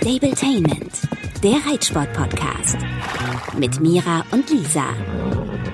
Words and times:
Stabletainment, 0.00 0.92
der 1.42 1.56
Reitsport-Podcast. 1.70 2.78
Mit 3.58 3.80
Mira 3.80 4.24
und 4.30 4.48
Lisa. 4.48 4.84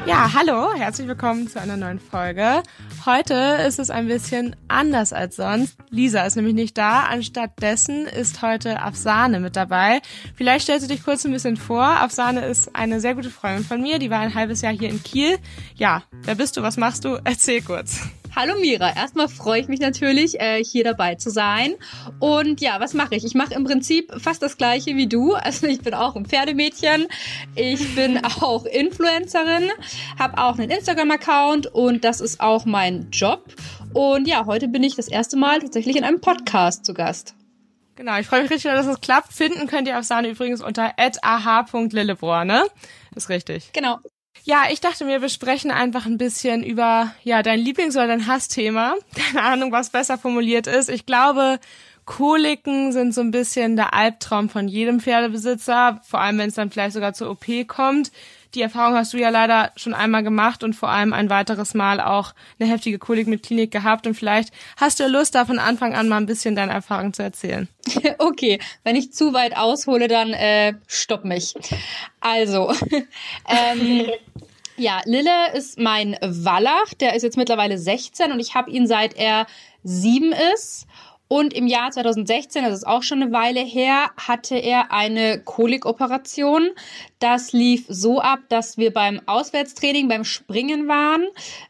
Ja, 0.04 0.32
hallo, 0.34 0.74
herzlich 0.74 1.06
willkommen 1.06 1.46
zu 1.46 1.60
einer 1.60 1.76
neuen 1.76 2.00
Folge. 2.00 2.64
Heute 3.04 3.34
ist 3.64 3.78
es 3.78 3.88
ein 3.88 4.08
bisschen 4.08 4.56
anders 4.66 5.12
als 5.12 5.36
sonst. 5.36 5.78
Lisa 5.90 6.22
ist 6.26 6.34
nämlich 6.34 6.54
nicht 6.54 6.76
da. 6.76 7.04
Anstattdessen 7.04 8.06
ist 8.06 8.42
heute 8.42 8.82
Afsane 8.82 9.38
mit 9.38 9.54
dabei. 9.54 10.00
Vielleicht 10.34 10.64
stellst 10.64 10.90
du 10.90 10.92
dich 10.92 11.04
kurz 11.04 11.24
ein 11.24 11.30
bisschen 11.30 11.56
vor. 11.56 11.84
Afsane 11.84 12.46
ist 12.46 12.74
eine 12.74 13.00
sehr 13.00 13.14
gute 13.14 13.30
Freundin 13.30 13.64
von 13.64 13.80
mir. 13.80 14.00
Die 14.00 14.10
war 14.10 14.18
ein 14.18 14.34
halbes 14.34 14.60
Jahr 14.60 14.72
hier 14.72 14.88
in 14.88 15.04
Kiel. 15.04 15.38
Ja, 15.76 16.02
wer 16.22 16.34
bist 16.34 16.56
du? 16.56 16.62
Was 16.62 16.76
machst 16.76 17.04
du? 17.04 17.20
Erzähl 17.22 17.62
kurz. 17.62 18.00
Hallo 18.38 18.52
Mira, 18.60 18.94
erstmal 18.94 19.28
freue 19.28 19.62
ich 19.62 19.68
mich 19.68 19.80
natürlich, 19.80 20.38
äh, 20.38 20.62
hier 20.62 20.84
dabei 20.84 21.14
zu 21.14 21.30
sein. 21.30 21.74
Und 22.20 22.60
ja, 22.60 22.78
was 22.80 22.92
mache 22.92 23.14
ich? 23.14 23.24
Ich 23.24 23.34
mache 23.34 23.54
im 23.54 23.64
Prinzip 23.64 24.12
fast 24.18 24.42
das 24.42 24.58
gleiche 24.58 24.94
wie 24.94 25.06
du. 25.06 25.32
Also 25.32 25.66
ich 25.66 25.80
bin 25.80 25.94
auch 25.94 26.16
ein 26.16 26.26
Pferdemädchen, 26.26 27.06
ich 27.54 27.94
bin 27.94 28.22
auch 28.42 28.66
Influencerin, 28.66 29.70
habe 30.18 30.36
auch 30.36 30.58
einen 30.58 30.70
Instagram-Account 30.70 31.68
und 31.68 32.04
das 32.04 32.20
ist 32.20 32.40
auch 32.40 32.66
mein 32.66 33.08
Job. 33.10 33.54
Und 33.94 34.28
ja, 34.28 34.44
heute 34.44 34.68
bin 34.68 34.82
ich 34.82 34.96
das 34.96 35.08
erste 35.08 35.38
Mal 35.38 35.60
tatsächlich 35.60 35.96
in 35.96 36.04
einem 36.04 36.20
Podcast 36.20 36.84
zu 36.84 36.92
Gast. 36.92 37.34
Genau, 37.94 38.18
ich 38.18 38.26
freue 38.26 38.42
mich 38.42 38.50
richtig, 38.50 38.70
dass 38.70 38.86
es 38.86 39.00
klappt. 39.00 39.32
Finden 39.32 39.66
könnt 39.66 39.88
ihr 39.88 39.98
auf 39.98 40.04
Sahne 40.04 40.28
übrigens 40.28 40.62
unter 40.62 40.92
ah.lillebrohr, 40.98 42.44
ne? 42.44 42.66
ist 43.14 43.30
richtig. 43.30 43.72
Genau. 43.72 43.98
Ja, 44.48 44.66
ich 44.70 44.80
dachte, 44.80 45.08
wir 45.08 45.18
besprechen 45.18 45.72
einfach 45.72 46.06
ein 46.06 46.18
bisschen 46.18 46.62
über 46.62 47.12
ja 47.24 47.42
dein 47.42 47.58
Lieblings- 47.58 47.96
oder 47.96 48.06
dein 48.06 48.28
Hassthema. 48.28 48.94
Keine 49.16 49.42
Ahnung, 49.42 49.72
was 49.72 49.90
besser 49.90 50.18
formuliert 50.18 50.68
ist. 50.68 50.88
Ich 50.88 51.04
glaube, 51.04 51.58
Koliken 52.04 52.92
sind 52.92 53.12
so 53.12 53.22
ein 53.22 53.32
bisschen 53.32 53.74
der 53.74 53.92
Albtraum 53.92 54.48
von 54.48 54.68
jedem 54.68 55.00
Pferdebesitzer, 55.00 56.00
vor 56.04 56.20
allem 56.20 56.38
wenn 56.38 56.48
es 56.50 56.54
dann 56.54 56.70
vielleicht 56.70 56.94
sogar 56.94 57.12
zur 57.12 57.30
OP 57.30 57.66
kommt. 57.66 58.12
Die 58.56 58.62
Erfahrung 58.62 58.96
hast 58.96 59.12
du 59.12 59.18
ja 59.18 59.28
leider 59.28 59.70
schon 59.76 59.92
einmal 59.92 60.22
gemacht 60.22 60.64
und 60.64 60.72
vor 60.72 60.88
allem 60.88 61.12
ein 61.12 61.28
weiteres 61.28 61.74
Mal 61.74 62.00
auch 62.00 62.32
eine 62.58 62.70
heftige 62.70 62.98
Kolik 62.98 63.26
mit 63.26 63.42
Klinik 63.42 63.70
gehabt 63.70 64.06
und 64.06 64.14
vielleicht 64.14 64.50
hast 64.78 64.98
du 64.98 65.02
ja 65.02 65.10
Lust, 65.10 65.34
da 65.34 65.44
von 65.44 65.58
Anfang 65.58 65.94
an 65.94 66.08
mal 66.08 66.16
ein 66.16 66.24
bisschen 66.24 66.56
deine 66.56 66.72
Erfahrung 66.72 67.12
zu 67.12 67.22
erzählen. 67.22 67.68
Okay, 68.18 68.58
wenn 68.82 68.96
ich 68.96 69.12
zu 69.12 69.34
weit 69.34 69.56
aushole, 69.56 70.08
dann 70.08 70.32
äh, 70.32 70.74
stopp 70.86 71.24
mich. 71.24 71.54
Also, 72.20 72.72
ähm, 73.48 74.06
ja, 74.76 75.00
Lille 75.04 75.52
ist 75.54 75.78
mein 75.78 76.16
Wallach, 76.22 76.94
der 76.98 77.14
ist 77.14 77.22
jetzt 77.22 77.36
mittlerweile 77.36 77.76
16 77.76 78.32
und 78.32 78.40
ich 78.40 78.54
habe 78.54 78.70
ihn 78.70 78.86
seit 78.86 79.14
er 79.16 79.46
sieben 79.82 80.32
ist. 80.54 80.86
Und 81.28 81.54
im 81.54 81.66
Jahr 81.66 81.90
2016, 81.90 82.64
das 82.64 82.72
ist 82.72 82.86
auch 82.86 83.02
schon 83.02 83.20
eine 83.20 83.32
Weile 83.32 83.60
her, 83.60 84.10
hatte 84.16 84.56
er 84.56 84.92
eine 84.92 85.40
Kolikoperation. 85.40 86.70
Das 87.18 87.52
lief 87.52 87.86
so 87.88 88.20
ab, 88.20 88.40
dass 88.50 88.76
wir 88.76 88.92
beim 88.92 89.22
Auswärtstraining, 89.24 90.06
beim 90.06 90.24
Springen 90.24 90.86
waren. 90.86 91.24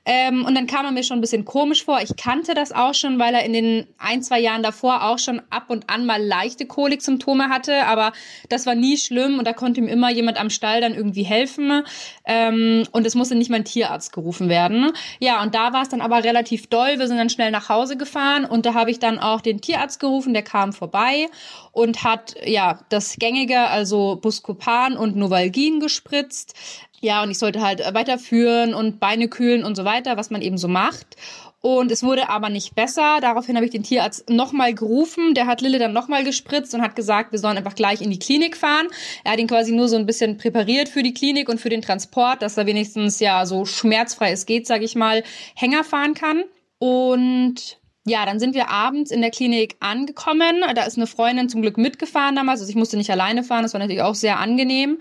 Ähm, 0.05 0.44
und 0.44 0.56
dann 0.56 0.66
kam 0.66 0.84
er 0.84 0.91
mir 0.91 1.05
schon 1.05 1.19
ein 1.19 1.20
bisschen 1.20 1.44
komisch 1.44 1.84
vor. 1.84 2.00
Ich 2.00 2.16
kannte 2.16 2.55
das 2.55 2.72
auch 2.72 2.94
schon, 2.94 3.20
weil 3.20 3.33
er 3.33 3.44
in 3.44 3.52
den 3.52 3.86
ein, 3.97 4.22
zwei 4.22 4.41
Jahren 4.41 4.64
davor 4.64 5.05
auch 5.05 5.20
schon 5.20 5.41
ab 5.50 5.67
und 5.69 5.89
an 5.89 6.05
mal 6.05 6.20
leichte 6.20 6.67
Koliksymptome 6.67 7.48
hatte. 7.48 7.86
Aber 7.86 8.12
das 8.48 8.67
war 8.67 8.74
nie 8.74 8.97
schlimm 8.97 9.39
und 9.39 9.47
da 9.47 9.52
konnte 9.52 9.80
ihm 9.80 9.86
immer 9.86 10.11
jemand 10.11 10.41
am 10.41 10.50
Stall 10.50 10.80
dann 10.80 10.94
irgendwie 10.94 11.22
helfen. 11.22 11.84
Ähm, 12.24 12.84
und 12.91 13.06
es 13.06 13.14
musste 13.14 13.36
nicht 13.36 13.50
mal 13.50 13.56
ein 13.56 13.64
Tierarzt 13.64 14.12
gerufen 14.12 14.48
werden. 14.48 14.91
Ja, 15.20 15.42
und 15.42 15.55
da 15.55 15.72
war 15.72 15.83
es 15.83 15.89
dann 15.89 16.00
aber 16.00 16.24
relativ 16.24 16.67
doll. 16.67 16.98
Wir 16.98 17.06
sind 17.06 17.19
dann 17.19 17.30
schnell 17.30 17.52
nach 17.52 17.69
Hause 17.69 17.97
gefahren 17.97 18.44
und 18.44 18.67
da 18.67 18.74
habe 18.74 18.91
ich 18.91 18.98
dann 18.98 19.20
auch 19.20 19.41
den 19.41 19.61
Tierarzt 19.61 20.00
gerufen, 20.00 20.34
der 20.34 20.42
kam 20.42 20.72
vorbei 20.72 21.28
und 21.77 22.05
hat 22.05 22.37
ja 22.43 22.81
das 22.89 23.17
gängige, 23.19 23.69
also 23.69 24.17
Buscopan 24.17 24.97
und 24.97 25.15
Novalgin 25.15 25.79
gespritzt. 25.79 26.55
Ja, 27.03 27.23
und 27.23 27.31
ich 27.31 27.37
sollte 27.37 27.61
halt 27.61 27.83
weiterführen 27.92 28.73
und 28.73 28.98
Beine 28.98 29.29
kühlen 29.29 29.63
und 29.63 29.75
so 29.77 29.85
weiter, 29.85 30.17
was 30.17 30.31
man 30.31 30.41
eben 30.41 30.57
so 30.57 30.69
macht. 30.69 31.17
Und 31.61 31.92
es 31.92 32.03
wurde 32.03 32.31
aber 32.31 32.48
nicht 32.48 32.75
besser. 32.75 33.19
Daraufhin 33.20 33.57
habe 33.57 33.67
ich 33.67 33.73
den 33.73 33.83
Tierarzt 33.83 34.31
nochmal 34.31 34.73
gerufen. 34.73 35.35
Der 35.35 35.47
hat 35.47 35.61
Lille 35.61 35.79
dann 35.79 35.92
nochmal 35.92 36.25
gespritzt 36.25 36.75
und 36.75 36.81
hat 36.81 36.97
gesagt, 36.97 37.33
wir 37.33 37.39
sollen 37.39 37.59
einfach 37.59 37.75
gleich 37.75 38.01
in 38.01 38.11
die 38.11 38.19
Klinik 38.19 38.57
fahren. 38.57 38.89
Er 39.25 39.33
hat 39.33 39.39
ihn 39.39 39.47
quasi 39.47 39.73
nur 39.73 39.89
so 39.89 39.97
ein 39.97 40.07
bisschen 40.07 40.39
präpariert 40.39 40.89
für 40.89 41.03
die 41.03 41.13
Klinik 41.13 41.51
und 41.51 41.61
für 41.61 41.69
den 41.69 41.83
Transport, 41.83 42.41
dass 42.41 42.57
er 42.57 42.65
wenigstens 42.65 43.20
ja 43.20 43.45
so 43.45 43.67
schmerzfrei 43.67 44.31
es 44.33 44.47
geht, 44.47 44.67
sage 44.67 44.86
ich 44.86 44.95
mal, 44.95 45.23
Hänger 45.55 45.85
fahren 45.85 46.15
kann. 46.15 46.45
Und 46.79 47.79
ja, 48.08 48.24
dann 48.24 48.39
sind 48.39 48.55
wir 48.55 48.70
abends 48.70 49.11
in 49.11 49.20
der 49.20 49.33
Klinik 49.33 49.74
angekommen. 49.80 50.62
Da 50.77 50.84
ist 50.84 50.96
eine 50.96 51.08
Freundin 51.08 51.48
zum 51.48 51.61
Glück 51.61 51.77
mitgefahren 51.77 52.36
damals. 52.36 52.61
Also 52.61 52.70
ich 52.70 52.77
musste 52.77 52.96
nicht 52.96 53.11
alleine 53.11 53.42
fahren. 53.42 53.64
Das 53.64 53.74
war 53.74 53.80
natürlich 53.80 54.02
auch 54.02 54.14
sehr 54.14 54.39
angenehm. 54.39 54.98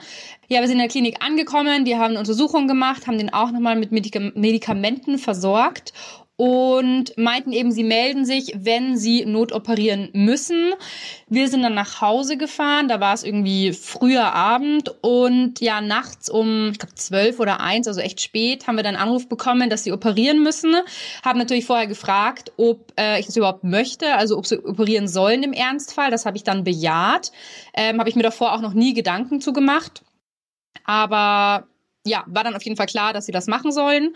Ja, 0.47 0.61
wir 0.61 0.67
sind 0.67 0.77
in 0.77 0.79
der 0.79 0.87
Klinik 0.87 1.23
angekommen. 1.23 1.85
Die 1.85 1.95
haben 1.95 2.11
eine 2.11 2.19
Untersuchung 2.19 2.67
gemacht, 2.67 3.05
haben 3.05 3.19
den 3.19 3.31
auch 3.31 3.51
nochmal 3.51 3.75
mit 3.75 3.91
Medikamenten 3.91 5.19
versorgt 5.19 5.93
und 6.37 7.17
meinten 7.17 7.53
eben, 7.53 7.71
sie 7.71 7.83
melden 7.83 8.25
sich, 8.25 8.53
wenn 8.57 8.97
sie 8.97 9.25
notoperieren 9.25 10.09
müssen. 10.13 10.73
Wir 11.27 11.47
sind 11.47 11.63
dann 11.63 11.73
nach 11.73 12.01
Hause 12.01 12.37
gefahren, 12.37 12.87
da 12.87 12.99
war 12.99 13.13
es 13.13 13.23
irgendwie 13.23 13.71
früher 13.71 14.33
Abend 14.33 14.93
und 15.01 15.61
ja, 15.61 15.79
nachts 15.79 16.29
um, 16.29 16.71
ich 16.71 16.79
glaube, 16.79 16.95
zwölf 16.95 17.39
oder 17.39 17.61
eins, 17.61 17.87
also 17.87 18.01
echt 18.01 18.19
spät, 18.19 18.67
haben 18.67 18.75
wir 18.75 18.83
dann 18.83 18.97
Anruf 18.97 19.29
bekommen, 19.29 19.69
dass 19.69 19.83
sie 19.83 19.93
operieren 19.93 20.43
müssen. 20.43 20.75
Haben 21.23 21.39
natürlich 21.39 21.65
vorher 21.65 21.87
gefragt, 21.87 22.51
ob 22.57 22.91
äh, 22.99 23.19
ich 23.19 23.27
das 23.27 23.37
überhaupt 23.37 23.63
möchte, 23.63 24.15
also 24.15 24.37
ob 24.37 24.45
sie 24.45 24.59
operieren 24.59 25.07
sollen 25.07 25.43
im 25.43 25.53
Ernstfall. 25.53 26.11
Das 26.11 26.25
habe 26.25 26.35
ich 26.35 26.43
dann 26.43 26.65
bejaht. 26.65 27.31
Ähm, 27.73 27.99
habe 27.99 28.09
ich 28.09 28.15
mir 28.15 28.23
davor 28.23 28.53
auch 28.53 28.61
noch 28.61 28.73
nie 28.73 28.93
Gedanken 28.93 29.39
zu 29.39 29.53
gemacht. 29.53 30.03
Aber 30.83 31.67
ja, 32.05 32.23
war 32.27 32.43
dann 32.43 32.55
auf 32.55 32.63
jeden 32.63 32.77
Fall 32.77 32.85
klar, 32.85 33.13
dass 33.13 33.25
sie 33.25 33.31
das 33.31 33.47
machen 33.47 33.71
sollen. 33.71 34.13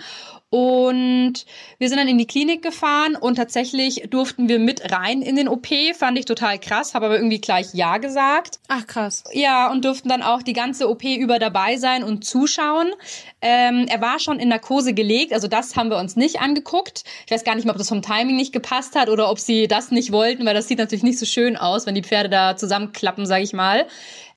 Und 0.52 1.46
wir 1.78 1.90
sind 1.90 1.98
dann 1.98 2.08
in 2.08 2.18
die 2.18 2.26
Klinik 2.26 2.62
gefahren 2.62 3.16
und 3.16 3.36
tatsächlich 3.36 4.08
durften 4.10 4.48
wir 4.48 4.60
mit 4.60 4.92
rein 4.92 5.22
in 5.22 5.36
den 5.36 5.48
OP. 5.48 5.68
Fand 5.96 6.18
ich 6.18 6.26
total 6.26 6.60
krass, 6.60 6.94
habe 6.94 7.08
aber 7.08 7.18
irgendwie 7.18 7.42
gleich 7.42 7.74
Ja 7.74 7.98
gesagt. 7.98 8.60
Ach 8.68 8.86
krass. 8.88 9.24
Ja, 9.34 9.72
und 9.72 9.86
durften 9.86 10.10
dann 10.10 10.24
auch 10.24 10.42
die 10.42 10.54
ganze 10.54 10.90
OP 10.90 11.04
über 11.04 11.40
dabei 11.40 11.78
sein 11.78 12.04
und 12.04 12.26
zuschauen. 12.26 12.92
Ähm, 13.42 13.86
er 13.90 14.02
war 14.02 14.20
schon 14.20 14.40
in 14.40 14.50
Narkose 14.50 14.94
gelegt, 14.94 15.34
also 15.34 15.48
das 15.48 15.76
haben 15.76 15.90
wir 15.90 15.98
uns 15.98 16.16
nicht 16.16 16.42
angeguckt. 16.42 17.04
Ich 17.26 17.32
weiß 17.32 17.44
gar 17.44 17.56
nicht 17.56 17.66
mehr, 17.66 17.74
ob 17.74 17.78
das 17.78 17.90
vom 17.90 18.02
Timing 18.02 18.36
nicht 18.36 18.54
gepasst 18.54 18.96
hat 18.96 19.10
oder 19.10 19.30
ob 19.30 19.40
sie 19.40 19.68
das 19.68 19.92
nicht 19.92 20.12
wollten, 20.12 20.46
weil 20.46 20.54
das 20.54 20.68
sieht 20.68 20.80
natürlich 20.80 21.04
nicht 21.04 21.20
so 21.20 21.26
schön 21.26 21.58
aus, 21.58 21.86
wenn 21.86 21.96
die 21.96 22.04
Pferde 22.04 22.30
da 22.30 22.56
zusammenklappen, 22.56 23.26
sage 23.26 23.44
ich 23.44 23.54
mal. 23.54 23.88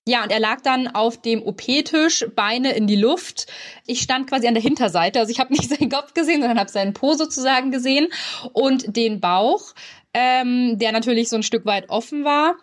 Ja, 0.07 0.25
und 0.25 0.33
er 0.33 0.41
lag 0.41 0.61
dann 0.63 0.89
auf 0.89 1.21
dem 1.23 1.43
OP-Tisch, 1.43 2.27
Beine 2.35 2.73
in 2.73 2.89
die 2.89 2.97
Luft. 2.97 3.47
Ich 3.87 4.01
stand 4.01 4.29
quasi 4.29 4.49
an 4.49 4.55
der 4.55 4.63
Hinterseite, 4.63 5.21
also 5.21 5.31
ich 5.31 5.39
habe 5.39 5.53
nicht 5.55 5.69
seinen 5.69 5.91
Kopf 5.91 6.13
gesehen, 6.13 6.41
sondern 6.41 6.59
habe 6.59 6.71
seinen 6.71 6.93
Po 6.93 7.15
sozusagen 7.15 7.71
gesehen 7.71 8.09
und 8.53 8.97
den 8.97 9.21
Bauch, 9.21 9.75
ähm, 10.13 10.79
der 10.79 10.93
natürlich 10.93 11.29
so 11.29 11.37
ein 11.37 11.45
Stück 11.45 11.67
weit 11.67 11.89
offen 11.89 12.25
war. 12.25 12.57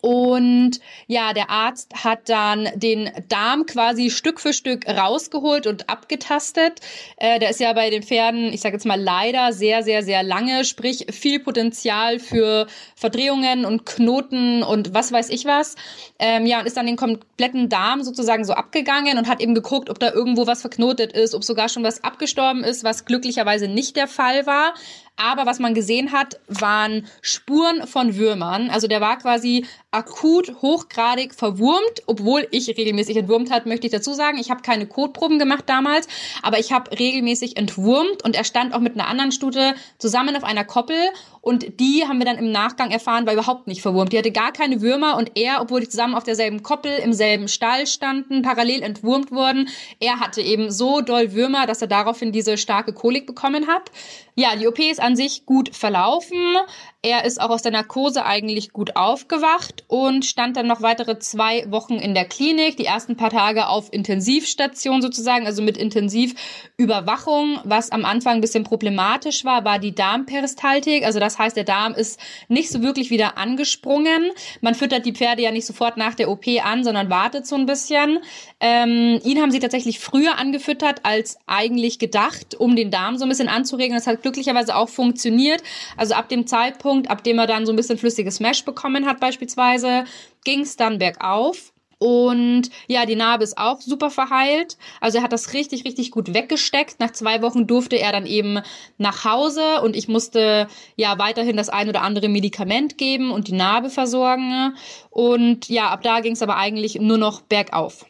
Und 0.00 0.80
ja, 1.06 1.32
der 1.32 1.50
Arzt 1.50 2.04
hat 2.04 2.28
dann 2.28 2.68
den 2.74 3.10
Darm 3.28 3.66
quasi 3.66 4.10
Stück 4.10 4.40
für 4.40 4.52
Stück 4.52 4.86
rausgeholt 4.86 5.66
und 5.66 5.90
abgetastet. 5.90 6.80
Äh, 7.16 7.38
der 7.38 7.50
ist 7.50 7.60
ja 7.60 7.72
bei 7.72 7.90
den 7.90 8.02
Pferden, 8.02 8.52
ich 8.52 8.60
sage 8.60 8.74
jetzt 8.74 8.86
mal 8.86 9.00
leider, 9.00 9.52
sehr, 9.52 9.82
sehr, 9.82 10.02
sehr 10.02 10.22
lange, 10.22 10.64
sprich 10.64 11.06
viel 11.10 11.40
Potenzial 11.40 12.18
für 12.18 12.66
Verdrehungen 12.94 13.64
und 13.64 13.86
Knoten 13.86 14.62
und 14.62 14.94
was 14.94 15.12
weiß 15.12 15.30
ich 15.30 15.44
was. 15.44 15.76
Ähm, 16.18 16.46
ja, 16.46 16.60
und 16.60 16.66
ist 16.66 16.76
dann 16.76 16.86
den 16.86 16.96
kompletten 16.96 17.68
Darm 17.68 18.02
sozusagen 18.02 18.44
so 18.44 18.52
abgegangen 18.52 19.18
und 19.18 19.28
hat 19.28 19.40
eben 19.40 19.54
geguckt, 19.54 19.90
ob 19.90 19.98
da 19.98 20.12
irgendwo 20.12 20.46
was 20.46 20.60
verknotet 20.60 21.12
ist, 21.12 21.34
ob 21.34 21.44
sogar 21.44 21.68
schon 21.68 21.84
was 21.84 22.04
abgestorben 22.04 22.64
ist, 22.64 22.84
was 22.84 23.04
glücklicherweise 23.04 23.68
nicht 23.68 23.96
der 23.96 24.08
Fall 24.08 24.46
war. 24.46 24.74
Aber 25.16 25.44
was 25.44 25.58
man 25.58 25.74
gesehen 25.74 26.12
hat, 26.12 26.40
waren 26.48 27.06
Spuren 27.20 27.86
von 27.86 28.16
Würmern. 28.16 28.70
Also 28.70 28.88
der 28.88 29.02
war 29.02 29.18
quasi 29.18 29.66
akut 29.92 30.62
hochgradig 30.62 31.34
verwurmt, 31.34 32.02
obwohl 32.06 32.46
ich 32.52 32.68
regelmäßig 32.68 33.16
entwurmt 33.16 33.50
hat, 33.50 33.66
möchte 33.66 33.86
ich 33.86 33.92
dazu 33.92 34.12
sagen. 34.14 34.38
Ich 34.38 34.50
habe 34.50 34.62
keine 34.62 34.86
Kotproben 34.86 35.38
gemacht 35.38 35.64
damals, 35.66 36.06
aber 36.42 36.58
ich 36.58 36.72
habe 36.72 36.96
regelmäßig 36.96 37.56
entwurmt 37.56 38.22
und 38.24 38.36
er 38.36 38.44
stand 38.44 38.72
auch 38.72 38.80
mit 38.80 38.94
einer 38.94 39.08
anderen 39.08 39.32
Stute 39.32 39.74
zusammen 39.98 40.36
auf 40.36 40.44
einer 40.44 40.64
Koppel 40.64 40.96
und 41.40 41.80
die 41.80 42.04
haben 42.06 42.18
wir 42.18 42.26
dann 42.26 42.38
im 42.38 42.52
Nachgang 42.52 42.90
erfahren, 42.90 43.26
war 43.26 43.32
überhaupt 43.32 43.66
nicht 43.66 43.82
verwurmt. 43.82 44.12
Die 44.12 44.18
hatte 44.18 44.30
gar 44.30 44.52
keine 44.52 44.80
Würmer 44.80 45.16
und 45.16 45.32
er, 45.36 45.60
obwohl 45.60 45.80
die 45.80 45.88
zusammen 45.88 46.14
auf 46.14 46.24
derselben 46.24 46.62
Koppel 46.62 46.92
im 46.98 47.12
selben 47.12 47.48
Stall 47.48 47.86
standen, 47.86 48.42
parallel 48.42 48.82
entwurmt 48.82 49.32
wurden, 49.32 49.68
er 49.98 50.20
hatte 50.20 50.42
eben 50.42 50.70
so 50.70 51.00
doll 51.00 51.32
Würmer, 51.32 51.66
dass 51.66 51.82
er 51.82 51.88
daraufhin 51.88 52.30
diese 52.30 52.58
starke 52.58 52.92
Kolik 52.92 53.26
bekommen 53.26 53.66
hat. 53.66 53.90
Ja, 54.36 54.54
die 54.54 54.68
OP 54.68 54.78
ist 54.78 55.00
an 55.00 55.16
sich 55.16 55.46
gut 55.46 55.74
verlaufen. 55.74 56.56
Er 57.02 57.24
ist 57.24 57.40
auch 57.40 57.48
aus 57.48 57.62
der 57.62 57.72
Narkose 57.72 58.26
eigentlich 58.26 58.74
gut 58.74 58.94
aufgewacht 58.94 59.84
und 59.88 60.26
stand 60.26 60.58
dann 60.58 60.66
noch 60.66 60.82
weitere 60.82 61.18
zwei 61.18 61.64
Wochen 61.70 61.94
in 61.94 62.12
der 62.12 62.26
Klinik. 62.26 62.76
Die 62.76 62.84
ersten 62.84 63.16
paar 63.16 63.30
Tage 63.30 63.68
auf 63.68 63.90
Intensivstation 63.90 65.00
sozusagen, 65.00 65.46
also 65.46 65.62
mit 65.62 65.78
Intensivüberwachung. 65.78 67.58
Was 67.64 67.90
am 67.90 68.04
Anfang 68.04 68.34
ein 68.34 68.40
bisschen 68.42 68.64
problematisch 68.64 69.46
war, 69.46 69.64
war 69.64 69.78
die 69.78 69.94
Darmperistaltik. 69.94 71.06
Also 71.06 71.20
das 71.20 71.38
heißt, 71.38 71.56
der 71.56 71.64
Darm 71.64 71.94
ist 71.94 72.20
nicht 72.48 72.68
so 72.68 72.82
wirklich 72.82 73.08
wieder 73.08 73.38
angesprungen. 73.38 74.32
Man 74.60 74.74
füttert 74.74 75.06
die 75.06 75.14
Pferde 75.14 75.40
ja 75.40 75.52
nicht 75.52 75.64
sofort 75.64 75.96
nach 75.96 76.14
der 76.14 76.28
OP 76.30 76.44
an, 76.62 76.84
sondern 76.84 77.08
wartet 77.08 77.46
so 77.46 77.56
ein 77.56 77.64
bisschen. 77.64 78.18
Ähm, 78.60 79.18
ihn 79.24 79.40
haben 79.40 79.52
sie 79.52 79.60
tatsächlich 79.60 80.00
früher 80.00 80.36
angefüttert 80.36 81.00
als 81.04 81.38
eigentlich 81.46 81.98
gedacht, 81.98 82.56
um 82.56 82.76
den 82.76 82.90
Darm 82.90 83.16
so 83.16 83.24
ein 83.24 83.30
bisschen 83.30 83.48
anzuregen. 83.48 83.94
Das 83.94 84.06
hat 84.06 84.20
glücklicherweise 84.20 84.76
auch 84.76 84.90
funktioniert. 84.90 85.62
Also 85.96 86.12
ab 86.12 86.28
dem 86.28 86.46
Zeitpunkt, 86.46 86.89
ab 86.90 87.24
dem 87.24 87.38
er 87.38 87.46
dann 87.46 87.66
so 87.66 87.72
ein 87.72 87.76
bisschen 87.76 87.98
flüssiges 87.98 88.40
Mesh 88.40 88.64
bekommen 88.64 89.06
hat 89.06 89.20
beispielsweise, 89.20 90.04
ging 90.44 90.60
es 90.60 90.76
dann 90.76 90.98
bergauf. 90.98 91.72
Und 92.02 92.70
ja, 92.86 93.04
die 93.04 93.14
Narbe 93.14 93.44
ist 93.44 93.58
auch 93.58 93.82
super 93.82 94.08
verheilt. 94.10 94.78
Also 95.02 95.18
er 95.18 95.22
hat 95.22 95.34
das 95.34 95.52
richtig, 95.52 95.84
richtig 95.84 96.10
gut 96.10 96.32
weggesteckt. 96.32 96.98
Nach 96.98 97.10
zwei 97.10 97.42
Wochen 97.42 97.66
durfte 97.66 97.96
er 97.96 98.10
dann 98.10 98.24
eben 98.24 98.60
nach 98.96 99.26
Hause 99.26 99.82
und 99.82 99.94
ich 99.94 100.08
musste 100.08 100.66
ja 100.96 101.18
weiterhin 101.18 101.58
das 101.58 101.68
ein 101.68 101.90
oder 101.90 102.00
andere 102.00 102.28
Medikament 102.28 102.96
geben 102.96 103.30
und 103.30 103.48
die 103.48 103.52
Narbe 103.52 103.90
versorgen. 103.90 104.74
Und 105.10 105.68
ja, 105.68 105.90
ab 105.90 106.02
da 106.02 106.20
ging 106.20 106.32
es 106.32 106.42
aber 106.42 106.56
eigentlich 106.56 106.94
nur 106.94 107.18
noch 107.18 107.42
bergauf. 107.42 108.06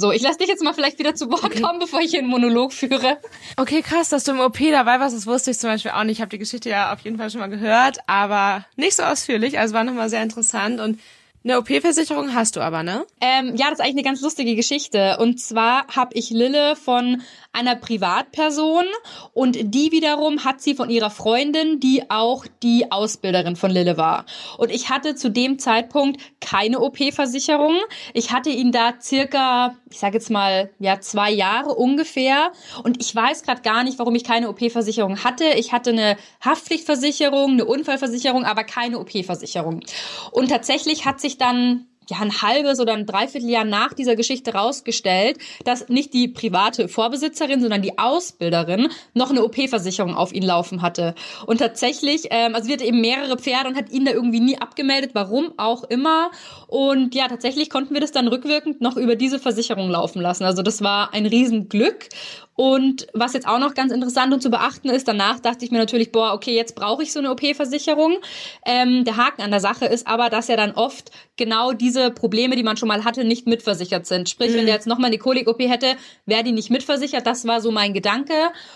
So, 0.00 0.12
ich 0.12 0.22
lasse 0.22 0.38
dich 0.38 0.48
jetzt 0.48 0.62
mal 0.62 0.72
vielleicht 0.72 0.98
wieder 0.98 1.14
zu 1.14 1.30
Wort 1.30 1.44
okay. 1.44 1.60
kommen, 1.60 1.78
bevor 1.78 2.00
ich 2.00 2.10
hier 2.10 2.20
einen 2.20 2.28
Monolog 2.28 2.72
führe. 2.72 3.18
Okay, 3.58 3.82
krass, 3.82 4.08
dass 4.08 4.24
du 4.24 4.32
im 4.32 4.40
OP 4.40 4.58
dabei 4.58 4.98
warst, 4.98 5.14
das 5.14 5.26
wusste 5.26 5.50
ich 5.50 5.58
zum 5.58 5.68
Beispiel 5.68 5.90
auch 5.90 6.04
nicht. 6.04 6.16
Ich 6.16 6.20
habe 6.22 6.30
die 6.30 6.38
Geschichte 6.38 6.70
ja 6.70 6.92
auf 6.92 7.00
jeden 7.00 7.18
Fall 7.18 7.30
schon 7.30 7.40
mal 7.40 7.48
gehört, 7.48 7.98
aber 8.06 8.64
nicht 8.76 8.96
so 8.96 9.02
ausführlich. 9.02 9.58
Also 9.58 9.74
war 9.74 9.84
nochmal 9.84 10.08
sehr 10.08 10.22
interessant 10.22 10.80
und 10.80 10.98
eine 11.42 11.58
OP-Versicherung 11.58 12.34
hast 12.34 12.56
du 12.56 12.60
aber, 12.60 12.82
ne? 12.82 13.06
Ähm, 13.20 13.56
ja, 13.56 13.70
das 13.70 13.78
ist 13.78 13.80
eigentlich 13.80 13.94
eine 13.94 14.02
ganz 14.02 14.20
lustige 14.20 14.54
Geschichte. 14.56 15.16
Und 15.18 15.40
zwar 15.40 15.86
habe 15.88 16.14
ich 16.14 16.30
Lille 16.30 16.76
von 16.76 17.22
einer 17.52 17.74
Privatperson 17.74 18.84
und 19.32 19.58
die 19.74 19.90
wiederum 19.90 20.44
hat 20.44 20.60
sie 20.60 20.74
von 20.74 20.88
ihrer 20.88 21.10
Freundin, 21.10 21.80
die 21.80 22.08
auch 22.10 22.46
die 22.62 22.92
Ausbilderin 22.92 23.56
von 23.56 23.70
Lille 23.70 23.96
war. 23.96 24.24
Und 24.56 24.70
ich 24.70 24.88
hatte 24.88 25.16
zu 25.16 25.30
dem 25.30 25.58
Zeitpunkt 25.58 26.20
keine 26.40 26.80
OP-Versicherung. 26.80 27.74
Ich 28.14 28.32
hatte 28.32 28.50
ihn 28.50 28.70
da 28.70 28.94
circa, 29.00 29.76
ich 29.90 29.98
sage 29.98 30.14
jetzt 30.14 30.30
mal, 30.30 30.70
ja, 30.78 31.00
zwei 31.00 31.32
Jahre 31.32 31.74
ungefähr. 31.74 32.52
Und 32.84 33.00
ich 33.02 33.14
weiß 33.14 33.42
gerade 33.42 33.62
gar 33.62 33.82
nicht, 33.82 33.98
warum 33.98 34.14
ich 34.14 34.24
keine 34.24 34.48
OP-Versicherung 34.48 35.24
hatte. 35.24 35.44
Ich 35.56 35.72
hatte 35.72 35.90
eine 35.90 36.16
Haftpflichtversicherung, 36.44 37.52
eine 37.52 37.64
Unfallversicherung, 37.64 38.44
aber 38.44 38.62
keine 38.62 39.00
OP-Versicherung. 39.00 39.80
Und 40.30 40.48
tatsächlich 40.50 41.04
hat 41.04 41.20
sich 41.20 41.36
dann 41.36 41.86
ja, 42.10 42.18
ein 42.20 42.42
halbes 42.42 42.80
oder 42.80 42.94
ein 42.94 43.06
Dreivierteljahr 43.06 43.64
nach 43.64 43.94
dieser 43.94 44.16
Geschichte 44.16 44.52
rausgestellt, 44.52 45.38
dass 45.64 45.88
nicht 45.88 46.12
die 46.12 46.28
private 46.28 46.88
Vorbesitzerin, 46.88 47.60
sondern 47.60 47.82
die 47.82 47.98
Ausbilderin 47.98 48.88
noch 49.14 49.30
eine 49.30 49.44
OP-Versicherung 49.44 50.14
auf 50.14 50.32
ihn 50.32 50.42
laufen 50.42 50.82
hatte. 50.82 51.14
Und 51.46 51.58
tatsächlich, 51.58 52.28
ähm, 52.30 52.54
also 52.54 52.66
sie 52.66 52.72
hatte 52.72 52.84
eben 52.84 53.00
mehrere 53.00 53.36
Pferde 53.36 53.68
und 53.68 53.76
hat 53.76 53.90
ihn 53.90 54.04
da 54.04 54.12
irgendwie 54.12 54.40
nie 54.40 54.58
abgemeldet, 54.58 55.12
warum 55.14 55.52
auch 55.56 55.84
immer. 55.84 56.30
Und 56.66 57.14
ja, 57.14 57.28
tatsächlich 57.28 57.70
konnten 57.70 57.94
wir 57.94 58.00
das 58.00 58.12
dann 58.12 58.28
rückwirkend 58.28 58.80
noch 58.80 58.96
über 58.96 59.16
diese 59.16 59.38
Versicherung 59.38 59.90
laufen 59.90 60.20
lassen. 60.20 60.44
Also 60.44 60.62
das 60.62 60.82
war 60.82 61.14
ein 61.14 61.26
Riesenglück. 61.26 62.08
Und 62.60 63.06
was 63.14 63.32
jetzt 63.32 63.48
auch 63.48 63.58
noch 63.58 63.72
ganz 63.72 63.90
interessant 63.90 64.34
und 64.34 64.42
zu 64.42 64.50
beachten 64.50 64.90
ist, 64.90 65.08
danach 65.08 65.40
dachte 65.40 65.64
ich 65.64 65.70
mir 65.70 65.78
natürlich, 65.78 66.12
boah, 66.12 66.34
okay, 66.34 66.54
jetzt 66.54 66.74
brauche 66.74 67.02
ich 67.02 67.10
so 67.10 67.18
eine 67.18 67.30
OP-Versicherung. 67.30 68.18
Ähm, 68.66 69.06
der 69.06 69.16
Haken 69.16 69.40
an 69.40 69.50
der 69.50 69.60
Sache 69.60 69.86
ist 69.86 70.06
aber, 70.06 70.28
dass 70.28 70.48
ja 70.48 70.56
dann 70.56 70.72
oft 70.72 71.10
genau 71.38 71.72
diese 71.72 72.10
Probleme, 72.10 72.56
die 72.56 72.62
man 72.62 72.76
schon 72.76 72.88
mal 72.88 73.02
hatte, 73.02 73.24
nicht 73.24 73.46
mitversichert 73.46 74.04
sind. 74.04 74.28
Sprich, 74.28 74.50
mhm. 74.50 74.56
wenn 74.56 74.66
der 74.66 74.74
jetzt 74.74 74.86
nochmal 74.86 75.06
eine 75.06 75.16
Kolik-OP 75.16 75.58
hätte, 75.58 75.96
wäre 76.26 76.44
die 76.44 76.52
nicht 76.52 76.68
mitversichert. 76.68 77.26
Das 77.26 77.46
war 77.46 77.62
so 77.62 77.70
mein 77.70 77.94
Gedanke. 77.94 78.34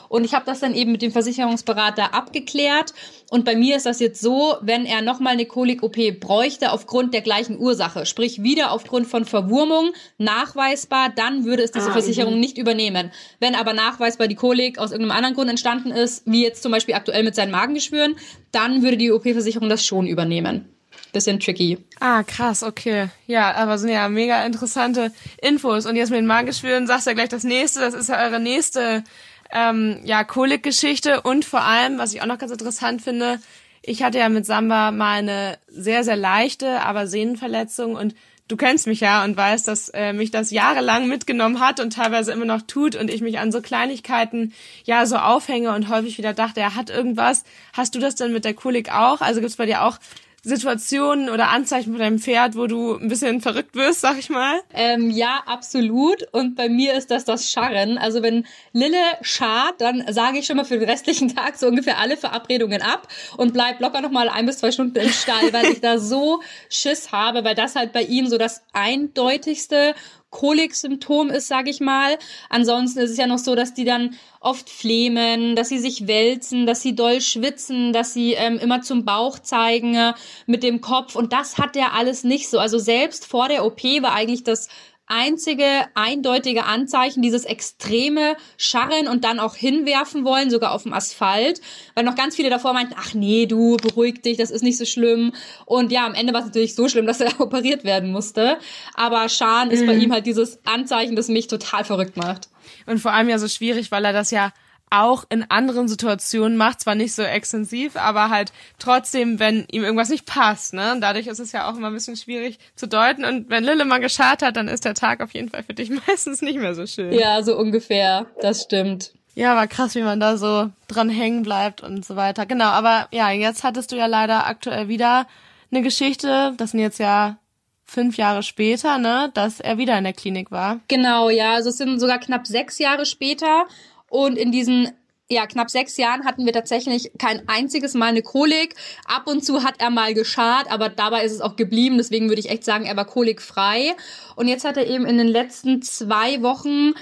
Und 0.08 0.24
ich 0.24 0.32
habe 0.32 0.46
das 0.46 0.60
dann 0.60 0.74
eben 0.74 0.90
mit 0.90 1.02
dem 1.02 1.12
Versicherungsberater 1.12 2.14
abgeklärt. 2.14 2.94
Und 3.30 3.44
bei 3.44 3.54
mir 3.54 3.76
ist 3.76 3.84
das 3.84 4.00
jetzt 4.00 4.22
so, 4.22 4.56
wenn 4.62 4.86
er 4.86 5.02
nochmal 5.02 5.34
eine 5.34 5.44
Kolik-OP 5.44 6.20
bräuchte 6.20 6.72
aufgrund 6.72 7.12
der 7.12 7.20
gleichen 7.20 7.58
Ursache, 7.58 8.06
sprich 8.06 8.42
wieder 8.42 8.70
aufgrund 8.70 9.08
von 9.08 9.26
Verwurmung 9.26 9.90
nachweisbar, 10.16 11.10
dann 11.14 11.44
würde 11.44 11.64
es 11.64 11.72
diese 11.72 11.90
ah, 11.90 11.92
Versicherung 11.92 12.34
mhm. 12.34 12.40
nicht 12.40 12.56
übernehmen. 12.56 13.12
Wenn 13.40 13.54
aber 13.54 13.73
nachweisbar 13.74 14.28
die 14.28 14.34
Kolik 14.34 14.78
aus 14.78 14.92
irgendeinem 14.92 15.16
anderen 15.16 15.34
Grund 15.34 15.50
entstanden 15.50 15.90
ist, 15.90 16.22
wie 16.26 16.42
jetzt 16.42 16.62
zum 16.62 16.72
Beispiel 16.72 16.94
aktuell 16.94 17.22
mit 17.22 17.34
seinen 17.34 17.50
Magengeschwüren, 17.50 18.16
dann 18.52 18.82
würde 18.82 18.96
die 18.96 19.12
OP-Versicherung 19.12 19.68
das 19.68 19.84
schon 19.84 20.06
übernehmen. 20.06 20.68
Bisschen 21.12 21.38
tricky. 21.38 21.78
Ah, 22.00 22.22
krass, 22.22 22.62
okay. 22.62 23.08
Ja, 23.26 23.54
aber 23.54 23.78
sind 23.78 23.90
ja 23.90 24.08
mega 24.08 24.44
interessante 24.44 25.12
Infos. 25.40 25.86
Und 25.86 25.96
jetzt 25.96 26.10
mit 26.10 26.18
den 26.18 26.26
Magengeschwüren 26.26 26.86
sagst 26.86 27.06
du 27.06 27.10
ja 27.10 27.14
gleich 27.14 27.28
das 27.28 27.44
nächste, 27.44 27.80
das 27.80 27.94
ist 27.94 28.08
ja 28.08 28.20
eure 28.24 28.40
nächste 28.40 29.04
ähm, 29.52 30.00
ja, 30.04 30.24
Kolik-Geschichte. 30.24 31.20
Und 31.22 31.44
vor 31.44 31.62
allem, 31.62 31.98
was 31.98 32.14
ich 32.14 32.22
auch 32.22 32.26
noch 32.26 32.38
ganz 32.38 32.52
interessant 32.52 33.02
finde, 33.02 33.38
ich 33.82 34.02
hatte 34.02 34.18
ja 34.18 34.28
mit 34.28 34.46
Samba 34.46 34.90
mal 34.90 35.18
eine 35.18 35.58
sehr, 35.68 36.04
sehr 36.04 36.16
leichte, 36.16 36.80
aber 36.80 37.06
Sehnenverletzung 37.06 37.94
und 37.94 38.14
du 38.48 38.56
kennst 38.56 38.86
mich 38.86 39.00
ja 39.00 39.24
und 39.24 39.36
weißt, 39.36 39.66
dass 39.68 39.88
äh, 39.90 40.12
mich 40.12 40.30
das 40.30 40.50
jahrelang 40.50 41.08
mitgenommen 41.08 41.60
hat 41.60 41.80
und 41.80 41.92
teilweise 41.92 42.32
immer 42.32 42.44
noch 42.44 42.62
tut 42.62 42.94
und 42.96 43.10
ich 43.10 43.22
mich 43.22 43.38
an 43.38 43.52
so 43.52 43.62
Kleinigkeiten 43.62 44.52
ja 44.84 45.06
so 45.06 45.16
aufhänge 45.16 45.74
und 45.74 45.88
häufig 45.88 46.18
wieder 46.18 46.34
dachte, 46.34 46.60
er 46.60 46.74
hat 46.74 46.90
irgendwas. 46.90 47.44
Hast 47.72 47.94
du 47.94 48.00
das 48.00 48.16
denn 48.16 48.32
mit 48.32 48.44
der 48.44 48.54
Kolik 48.54 48.92
auch? 48.92 49.20
Also 49.20 49.40
gibt's 49.40 49.56
bei 49.56 49.66
dir 49.66 49.82
auch 49.82 49.98
Situationen 50.44 51.30
oder 51.30 51.48
Anzeichen 51.48 51.92
von 51.92 51.98
deinem 51.98 52.18
Pferd, 52.18 52.54
wo 52.54 52.66
du 52.66 52.96
ein 52.96 53.08
bisschen 53.08 53.40
verrückt 53.40 53.74
wirst, 53.74 54.02
sag 54.02 54.18
ich 54.18 54.28
mal? 54.28 54.60
Ähm, 54.74 55.10
ja, 55.10 55.42
absolut. 55.46 56.22
Und 56.32 56.54
bei 56.54 56.68
mir 56.68 56.92
ist 56.94 57.10
das 57.10 57.24
das 57.24 57.50
Scharren. 57.50 57.96
Also 57.96 58.22
wenn 58.22 58.46
Lille 58.72 59.02
scharrt, 59.22 59.80
dann 59.80 60.04
sage 60.12 60.38
ich 60.38 60.46
schon 60.46 60.58
mal 60.58 60.64
für 60.64 60.78
den 60.78 60.88
restlichen 60.88 61.28
Tag 61.34 61.56
so 61.56 61.66
ungefähr 61.66 61.98
alle 61.98 62.18
Verabredungen 62.18 62.82
ab 62.82 63.08
und 63.38 63.54
bleib 63.54 63.80
locker 63.80 64.02
noch 64.02 64.10
mal 64.10 64.28
ein 64.28 64.44
bis 64.44 64.58
zwei 64.58 64.70
Stunden 64.70 64.98
im 64.98 65.08
Stall, 65.08 65.52
weil 65.52 65.66
ich 65.66 65.80
da 65.80 65.98
so 65.98 66.42
Schiss 66.68 67.10
habe, 67.10 67.42
weil 67.44 67.54
das 67.54 67.74
halt 67.74 67.92
bei 67.92 68.02
ihm 68.02 68.26
so 68.26 68.36
das 68.36 68.62
eindeutigste 68.74 69.94
Kolik-Symptom 70.34 71.30
ist, 71.30 71.46
sage 71.46 71.70
ich 71.70 71.80
mal. 71.80 72.18
Ansonsten 72.50 72.98
ist 72.98 73.12
es 73.12 73.16
ja 73.16 73.28
noch 73.28 73.38
so, 73.38 73.54
dass 73.54 73.72
die 73.72 73.84
dann 73.84 74.16
oft 74.40 74.68
flehmen, 74.68 75.54
dass 75.54 75.68
sie 75.68 75.78
sich 75.78 76.08
wälzen, 76.08 76.66
dass 76.66 76.82
sie 76.82 76.94
doll 76.94 77.20
schwitzen, 77.20 77.92
dass 77.92 78.12
sie 78.12 78.32
ähm, 78.32 78.58
immer 78.58 78.82
zum 78.82 79.04
Bauch 79.04 79.38
zeigen 79.38 79.94
äh, 79.94 80.12
mit 80.46 80.64
dem 80.64 80.80
Kopf. 80.80 81.14
Und 81.14 81.32
das 81.32 81.56
hat 81.56 81.76
der 81.76 81.94
alles 81.94 82.24
nicht 82.24 82.50
so. 82.50 82.58
Also 82.58 82.78
selbst 82.78 83.24
vor 83.26 83.48
der 83.48 83.64
OP 83.64 83.84
war 84.02 84.12
eigentlich 84.12 84.42
das 84.42 84.68
einzige 85.06 85.66
eindeutige 85.94 86.64
Anzeichen, 86.64 87.22
dieses 87.22 87.44
extreme 87.44 88.36
Scharren 88.56 89.08
und 89.08 89.24
dann 89.24 89.38
auch 89.38 89.54
hinwerfen 89.54 90.24
wollen, 90.24 90.50
sogar 90.50 90.72
auf 90.72 90.84
dem 90.84 90.92
Asphalt, 90.92 91.60
weil 91.94 92.04
noch 92.04 92.14
ganz 92.14 92.36
viele 92.36 92.50
davor 92.50 92.72
meinten, 92.72 92.94
ach 92.96 93.12
nee, 93.14 93.46
du 93.46 93.76
beruhig 93.76 94.22
dich, 94.22 94.38
das 94.38 94.50
ist 94.50 94.62
nicht 94.62 94.78
so 94.78 94.84
schlimm. 94.84 95.32
Und 95.66 95.92
ja, 95.92 96.06
am 96.06 96.14
Ende 96.14 96.32
war 96.32 96.40
es 96.40 96.46
natürlich 96.46 96.74
so 96.74 96.88
schlimm, 96.88 97.06
dass 97.08 97.20
er 97.20 97.40
operiert 97.40 97.84
werden 97.84 98.12
musste. 98.12 98.58
Aber 98.94 99.28
Scharren 99.28 99.68
mhm. 99.68 99.74
ist 99.74 99.86
bei 99.86 99.94
mhm. 99.94 100.00
ihm 100.00 100.12
halt 100.12 100.26
dieses 100.26 100.58
Anzeichen, 100.64 101.16
das 101.16 101.28
mich 101.28 101.48
total 101.48 101.84
verrückt 101.84 102.16
macht. 102.16 102.48
Und 102.86 102.98
vor 102.98 103.12
allem 103.12 103.28
ja 103.28 103.38
so 103.38 103.48
schwierig, 103.48 103.90
weil 103.90 104.04
er 104.04 104.12
das 104.12 104.30
ja 104.30 104.52
auch 104.90 105.24
in 105.28 105.48
anderen 105.50 105.88
Situationen 105.88 106.56
macht, 106.56 106.80
zwar 106.80 106.94
nicht 106.94 107.14
so 107.14 107.22
extensiv, 107.22 107.96
aber 107.96 108.30
halt 108.30 108.52
trotzdem, 108.78 109.38
wenn 109.40 109.66
ihm 109.70 109.82
irgendwas 109.82 110.08
nicht 110.08 110.26
passt, 110.26 110.74
ne? 110.74 110.96
Dadurch 111.00 111.26
ist 111.26 111.40
es 111.40 111.52
ja 111.52 111.68
auch 111.68 111.76
immer 111.76 111.88
ein 111.88 111.94
bisschen 111.94 112.16
schwierig 112.16 112.58
zu 112.76 112.86
deuten 112.86 113.24
und 113.24 113.50
wenn 113.50 113.64
Lille 113.64 113.84
mal 113.84 113.98
geschart 113.98 114.42
hat, 114.42 114.56
dann 114.56 114.68
ist 114.68 114.84
der 114.84 114.94
Tag 114.94 115.20
auf 115.20 115.32
jeden 115.32 115.48
Fall 115.48 115.62
für 115.62 115.74
dich 115.74 115.90
meistens 116.06 116.42
nicht 116.42 116.58
mehr 116.58 116.74
so 116.74 116.86
schön. 116.86 117.12
Ja, 117.12 117.42
so 117.42 117.56
ungefähr, 117.56 118.26
das 118.40 118.62
stimmt. 118.62 119.12
Ja, 119.34 119.56
war 119.56 119.66
krass, 119.66 119.96
wie 119.96 120.02
man 120.02 120.20
da 120.20 120.36
so 120.36 120.70
dran 120.86 121.08
hängen 121.08 121.42
bleibt 121.42 121.82
und 121.82 122.04
so 122.04 122.14
weiter. 122.14 122.46
Genau, 122.46 122.66
aber 122.66 123.08
ja, 123.10 123.30
jetzt 123.32 123.64
hattest 123.64 123.90
du 123.90 123.96
ja 123.96 124.06
leider 124.06 124.46
aktuell 124.46 124.86
wieder 124.86 125.26
eine 125.72 125.82
Geschichte, 125.82 126.54
das 126.56 126.70
sind 126.70 126.80
jetzt 126.80 127.00
ja 127.00 127.36
fünf 127.84 128.16
Jahre 128.16 128.42
später, 128.42 128.98
ne, 128.98 129.30
dass 129.34 129.60
er 129.60 129.76
wieder 129.76 129.98
in 129.98 130.04
der 130.04 130.12
Klinik 130.12 130.50
war. 130.50 130.80
Genau, 130.88 131.30
ja, 131.30 131.54
also 131.54 131.70
es 131.70 131.78
sind 131.78 131.98
sogar 131.98 132.18
knapp 132.18 132.46
sechs 132.46 132.78
Jahre 132.78 133.06
später 133.06 133.66
und 134.14 134.38
in 134.38 134.52
diesen 134.52 134.92
ja, 135.28 135.44
knapp 135.44 135.70
sechs 135.70 135.96
Jahren 135.96 136.24
hatten 136.24 136.46
wir 136.46 136.52
tatsächlich 136.52 137.10
kein 137.18 137.48
einziges 137.48 137.94
Mal 137.94 138.10
eine 138.10 138.22
Kolik. 138.22 138.76
Ab 139.06 139.26
und 139.26 139.44
zu 139.44 139.64
hat 139.64 139.74
er 139.78 139.90
mal 139.90 140.14
geschart, 140.14 140.70
aber 140.70 140.88
dabei 140.88 141.24
ist 141.24 141.32
es 141.32 141.40
auch 141.40 141.56
geblieben. 141.56 141.96
Deswegen 141.96 142.28
würde 142.28 142.38
ich 142.38 142.48
echt 142.48 142.62
sagen, 142.62 142.84
er 142.84 142.96
war 142.96 143.06
kolikfrei. 143.06 143.96
Und 144.36 144.46
jetzt 144.46 144.64
hat 144.64 144.76
er 144.76 144.86
eben 144.86 145.04
in 145.04 145.18
den 145.18 145.26
letzten 145.26 145.82
zwei 145.82 146.42
Wochen 146.42 146.92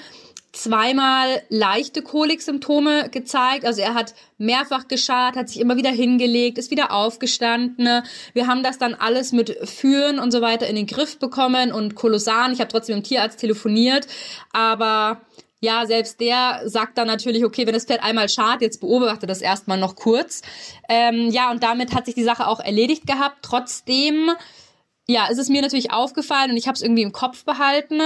zweimal 0.53 1.43
leichte 1.51 2.01
Koliksymptome 2.01 3.11
gezeigt. 3.11 3.67
Also 3.67 3.83
er 3.83 3.93
hat 3.93 4.15
mehrfach 4.39 4.89
geschart, 4.89 5.37
hat 5.37 5.51
sich 5.51 5.61
immer 5.61 5.77
wieder 5.77 5.91
hingelegt, 5.91 6.57
ist 6.57 6.71
wieder 6.71 6.93
aufgestanden. 6.93 8.03
Wir 8.33 8.47
haben 8.47 8.63
das 8.63 8.79
dann 8.79 8.95
alles 8.95 9.33
mit 9.33 9.51
Führen 9.69 10.19
und 10.19 10.31
so 10.31 10.41
weiter 10.41 10.67
in 10.67 10.77
den 10.77 10.87
Griff 10.87 11.19
bekommen 11.19 11.73
und 11.73 11.95
Kolossan. 11.95 12.53
Ich 12.53 12.61
habe 12.61 12.71
trotzdem 12.71 12.97
mit 12.97 13.05
dem 13.05 13.09
Tierarzt 13.09 13.39
telefoniert, 13.39 14.07
aber 14.55 15.21
ja, 15.63 15.87
selbst 15.87 16.21
der 16.21 16.63
sagt 16.65 16.99
dann 16.99 17.07
natürlich, 17.07 17.45
okay, 17.45 17.67
wenn 17.67 17.73
das 17.73 17.85
Pferd 17.85 18.03
einmal 18.03 18.29
schart, 18.29 18.61
jetzt 18.61 18.81
beobachte 18.81 19.27
das 19.27 19.41
erstmal 19.41 19.79
noch 19.79 19.95
kurz. 19.95 20.43
Ähm, 20.89 21.31
ja, 21.31 21.53
und 21.53 21.63
damit 21.63 21.95
hat 21.95 22.05
sich 22.05 22.17
die 22.17 22.25
Sache 22.25 22.49
auch 22.49 22.59
erledigt 22.59 23.07
gehabt. 23.07 23.39
Trotzdem 23.43 24.33
ja, 25.09 25.27
es 25.31 25.39
ist 25.39 25.51
mir 25.51 25.63
natürlich 25.63 25.93
aufgefallen 25.93 26.53
und 26.53 26.57
ich 26.57 26.69
habe 26.69 26.77
es 26.77 26.83
irgendwie 26.83 27.03
im 27.03 27.13
Kopf 27.13 27.45
behalten. 27.45 28.01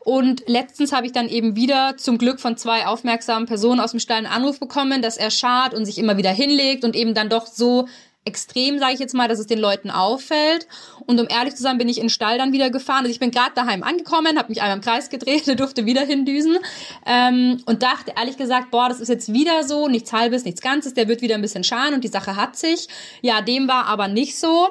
Und 0.00 0.42
letztens 0.48 0.92
habe 0.92 1.06
ich 1.06 1.12
dann 1.12 1.28
eben 1.28 1.54
wieder 1.54 1.96
zum 1.96 2.18
Glück 2.18 2.40
von 2.40 2.56
zwei 2.56 2.86
aufmerksamen 2.86 3.46
Personen 3.46 3.80
aus 3.80 3.92
dem 3.92 4.00
Stall 4.00 4.18
einen 4.18 4.26
Anruf 4.26 4.58
bekommen, 4.58 5.00
dass 5.00 5.16
er 5.16 5.30
schart 5.30 5.74
und 5.74 5.84
sich 5.84 5.98
immer 5.98 6.16
wieder 6.16 6.30
hinlegt 6.30 6.84
und 6.84 6.96
eben 6.96 7.14
dann 7.14 7.28
doch 7.28 7.46
so 7.46 7.86
extrem, 8.24 8.78
sage 8.78 8.94
ich 8.94 9.00
jetzt 9.00 9.14
mal, 9.14 9.28
dass 9.28 9.38
es 9.38 9.46
den 9.46 9.58
Leuten 9.58 9.90
auffällt. 9.90 10.66
Und 11.06 11.18
um 11.18 11.26
ehrlich 11.28 11.56
zu 11.56 11.62
sein, 11.62 11.78
bin 11.78 11.88
ich 11.88 11.98
in 11.98 12.04
den 12.04 12.10
Stall 12.10 12.38
dann 12.38 12.52
wieder 12.52 12.70
gefahren. 12.70 13.00
Also 13.00 13.10
ich 13.10 13.20
bin 13.20 13.30
gerade 13.30 13.52
daheim 13.54 13.82
angekommen, 13.82 14.38
habe 14.38 14.50
mich 14.50 14.60
einmal 14.60 14.76
im 14.76 14.82
Kreis 14.82 15.08
gedreht, 15.08 15.48
durfte 15.58 15.86
wieder 15.86 16.02
hindüsen 16.02 16.58
ähm, 17.06 17.62
und 17.66 17.82
dachte 17.82 18.12
ehrlich 18.16 18.36
gesagt, 18.36 18.70
boah, 18.70 18.88
das 18.88 19.00
ist 19.00 19.08
jetzt 19.08 19.32
wieder 19.32 19.64
so, 19.64 19.88
nichts 19.88 20.12
Halbes, 20.12 20.44
nichts 20.44 20.60
Ganzes, 20.60 20.94
der 20.94 21.08
wird 21.08 21.22
wieder 21.22 21.34
ein 21.34 21.42
bisschen 21.42 21.64
scharen 21.64 21.94
und 21.94 22.04
die 22.04 22.08
Sache 22.08 22.36
hat 22.36 22.56
sich. 22.56 22.88
Ja, 23.22 23.40
dem 23.40 23.68
war 23.68 23.86
aber 23.86 24.08
nicht 24.08 24.38
so. 24.38 24.68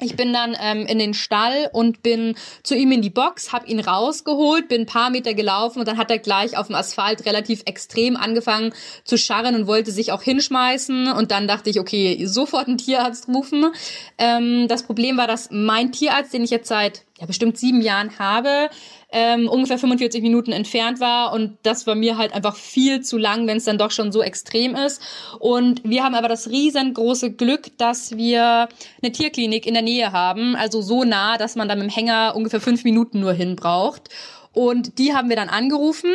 Ich 0.00 0.14
bin 0.14 0.32
dann 0.32 0.56
ähm, 0.60 0.86
in 0.86 1.00
den 1.00 1.12
Stall 1.12 1.70
und 1.72 2.04
bin 2.04 2.36
zu 2.62 2.76
ihm 2.76 2.92
in 2.92 3.02
die 3.02 3.10
Box, 3.10 3.52
hab 3.52 3.68
ihn 3.68 3.80
rausgeholt, 3.80 4.68
bin 4.68 4.82
ein 4.82 4.86
paar 4.86 5.10
Meter 5.10 5.34
gelaufen 5.34 5.80
und 5.80 5.88
dann 5.88 5.98
hat 5.98 6.08
er 6.12 6.20
gleich 6.20 6.56
auf 6.56 6.68
dem 6.68 6.76
Asphalt 6.76 7.26
relativ 7.26 7.62
extrem 7.64 8.16
angefangen 8.16 8.72
zu 9.02 9.18
scharren 9.18 9.56
und 9.56 9.66
wollte 9.66 9.90
sich 9.90 10.12
auch 10.12 10.22
hinschmeißen. 10.22 11.10
Und 11.10 11.32
dann 11.32 11.48
dachte 11.48 11.68
ich, 11.68 11.80
okay, 11.80 12.24
sofort 12.26 12.68
einen 12.68 12.78
Tierarzt 12.78 13.26
rufen. 13.26 13.72
Ähm, 14.18 14.68
das 14.68 14.84
Problem 14.84 15.16
war, 15.16 15.26
dass 15.26 15.48
mein 15.50 15.90
Tierarzt, 15.90 16.32
den 16.32 16.44
ich 16.44 16.50
jetzt 16.50 16.68
seit 16.68 17.02
ja, 17.18 17.26
bestimmt 17.26 17.58
sieben 17.58 17.80
Jahren 17.80 18.16
habe, 18.20 18.70
ähm, 19.10 19.48
ungefähr 19.48 19.78
45 19.78 20.22
Minuten 20.22 20.52
entfernt 20.52 21.00
war 21.00 21.32
und 21.32 21.56
das 21.62 21.86
war 21.86 21.94
mir 21.94 22.18
halt 22.18 22.34
einfach 22.34 22.56
viel 22.56 23.00
zu 23.00 23.16
lang, 23.16 23.46
wenn 23.46 23.56
es 23.56 23.64
dann 23.64 23.78
doch 23.78 23.90
schon 23.90 24.12
so 24.12 24.22
extrem 24.22 24.74
ist. 24.74 25.00
Und 25.38 25.82
wir 25.84 26.04
haben 26.04 26.14
aber 26.14 26.28
das 26.28 26.50
riesengroße 26.50 27.32
Glück, 27.32 27.76
dass 27.78 28.16
wir 28.16 28.68
eine 29.02 29.12
Tierklinik 29.12 29.66
in 29.66 29.74
der 29.74 29.82
Nähe 29.82 30.12
haben, 30.12 30.56
also 30.56 30.82
so 30.82 31.04
nah, 31.04 31.38
dass 31.38 31.56
man 31.56 31.68
da 31.68 31.74
mit 31.74 31.84
dem 31.84 31.94
Hänger 31.94 32.34
ungefähr 32.36 32.60
fünf 32.60 32.84
Minuten 32.84 33.20
nur 33.20 33.32
hin 33.32 33.56
braucht. 33.56 34.10
Und 34.52 34.98
die 34.98 35.14
haben 35.14 35.28
wir 35.28 35.36
dann 35.36 35.48
angerufen 35.48 36.10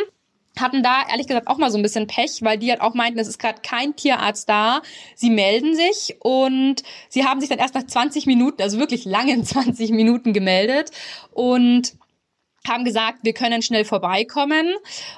hatten 0.60 0.84
da 0.84 1.02
ehrlich 1.10 1.28
gesagt 1.28 1.48
auch 1.48 1.58
mal 1.58 1.72
so 1.72 1.78
ein 1.78 1.82
bisschen 1.82 2.08
Pech, 2.08 2.42
weil 2.42 2.58
die 2.58 2.70
halt 2.70 2.82
auch 2.82 2.94
meinten, 2.94 3.20
es 3.20 3.28
ist 3.28 3.40
gerade 3.40 3.62
kein 3.62 3.96
Tierarzt 3.96 4.48
da. 4.48 4.82
Sie 5.16 5.30
melden 5.30 5.76
sich 5.76 6.18
und 6.20 6.84
sie 7.10 7.26
haben 7.26 7.40
sich 7.40 7.50
dann 7.50 7.60
erst 7.60 7.74
nach 7.74 7.86
20 7.86 8.28
Minuten, 8.28 8.62
also 8.62 8.78
wirklich 8.78 9.06
langen 9.06 9.44
20 9.46 9.92
Minuten 9.92 10.34
gemeldet 10.34 10.92
und 11.32 11.94
haben 12.67 12.86
gesagt, 12.86 13.20
wir 13.24 13.34
können 13.34 13.62
schnell 13.62 13.84
vorbeikommen. 13.84 14.74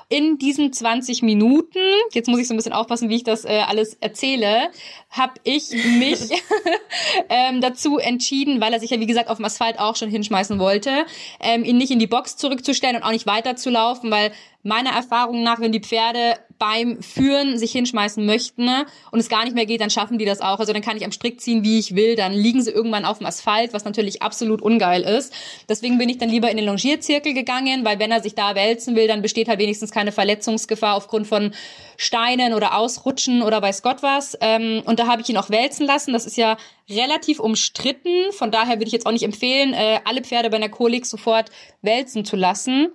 In 0.09 0.37
diesen 0.37 0.73
20 0.73 1.21
Minuten, 1.21 1.79
jetzt 2.11 2.27
muss 2.27 2.39
ich 2.39 2.47
so 2.47 2.53
ein 2.53 2.57
bisschen 2.57 2.73
aufpassen, 2.73 3.09
wie 3.09 3.17
ich 3.17 3.23
das 3.23 3.45
äh, 3.45 3.63
alles 3.67 3.95
erzähle, 3.95 4.69
habe 5.11 5.33
ich 5.43 5.69
mich 5.99 6.29
ähm, 7.29 7.61
dazu 7.61 7.99
entschieden, 7.99 8.61
weil 8.61 8.73
er 8.73 8.79
sich 8.79 8.89
ja 8.89 8.99
wie 8.99 9.05
gesagt 9.05 9.29
auf 9.29 9.37
dem 9.37 9.45
Asphalt 9.45 9.79
auch 9.79 9.95
schon 9.95 10.09
hinschmeißen 10.09 10.57
wollte, 10.57 11.05
ähm, 11.39 11.63
ihn 11.63 11.77
nicht 11.77 11.91
in 11.91 11.99
die 11.99 12.07
Box 12.07 12.35
zurückzustellen 12.37 12.95
und 12.95 13.03
auch 13.03 13.11
nicht 13.11 13.27
weiterzulaufen, 13.27 14.09
weil 14.09 14.31
meiner 14.63 14.91
Erfahrung 14.91 15.43
nach, 15.43 15.59
wenn 15.59 15.71
die 15.71 15.81
Pferde 15.81 16.39
beim 16.65 16.99
Führen 17.03 17.59
sich 17.59 17.71
hinschmeißen 17.73 18.25
möchten 18.25 18.65
ne, 18.65 18.87
und 19.11 19.19
es 19.19 19.29
gar 19.29 19.43
nicht 19.43 19.53
mehr 19.53 19.67
geht, 19.67 19.81
dann 19.81 19.91
schaffen 19.91 20.17
die 20.17 20.25
das 20.25 20.41
auch. 20.41 20.59
Also 20.59 20.73
dann 20.73 20.81
kann 20.81 20.97
ich 20.97 21.05
am 21.05 21.11
Strick 21.11 21.39
ziehen, 21.39 21.63
wie 21.63 21.77
ich 21.77 21.95
will. 21.95 22.15
Dann 22.15 22.33
liegen 22.33 22.59
sie 22.63 22.71
irgendwann 22.71 23.05
auf 23.05 23.19
dem 23.19 23.27
Asphalt, 23.27 23.71
was 23.71 23.85
natürlich 23.85 24.23
absolut 24.23 24.63
ungeil 24.63 25.03
ist. 25.03 25.31
Deswegen 25.69 25.99
bin 25.99 26.09
ich 26.09 26.17
dann 26.17 26.29
lieber 26.29 26.49
in 26.49 26.57
den 26.57 26.65
Longierzirkel 26.65 27.35
gegangen, 27.35 27.85
weil 27.85 27.99
wenn 27.99 28.11
er 28.11 28.19
sich 28.23 28.33
da 28.33 28.55
wälzen 28.55 28.95
will, 28.95 29.07
dann 29.07 29.21
besteht 29.21 29.47
halt 29.47 29.59
wenigstens 29.59 29.91
keine 29.91 30.11
Verletzungsgefahr 30.11 30.95
aufgrund 30.95 31.27
von 31.27 31.53
Steinen 31.97 32.55
oder 32.55 32.75
Ausrutschen 32.75 33.43
oder 33.43 33.61
weiß 33.61 33.83
Gott 33.83 34.01
was. 34.01 34.35
Ähm, 34.41 34.81
und 34.85 34.97
da 34.97 35.05
habe 35.05 35.21
ich 35.21 35.29
ihn 35.29 35.37
auch 35.37 35.51
wälzen 35.51 35.85
lassen. 35.85 36.13
Das 36.13 36.25
ist 36.25 36.35
ja 36.35 36.57
relativ 36.89 37.39
umstritten. 37.39 38.31
Von 38.31 38.49
daher 38.49 38.77
würde 38.77 38.87
ich 38.87 38.93
jetzt 38.93 39.05
auch 39.05 39.11
nicht 39.11 39.23
empfehlen, 39.23 39.73
äh, 39.73 39.99
alle 40.03 40.23
Pferde 40.23 40.49
bei 40.49 40.57
einer 40.57 40.69
Kolik 40.69 41.05
sofort 41.05 41.51
wälzen 41.83 42.25
zu 42.25 42.35
lassen. 42.35 42.91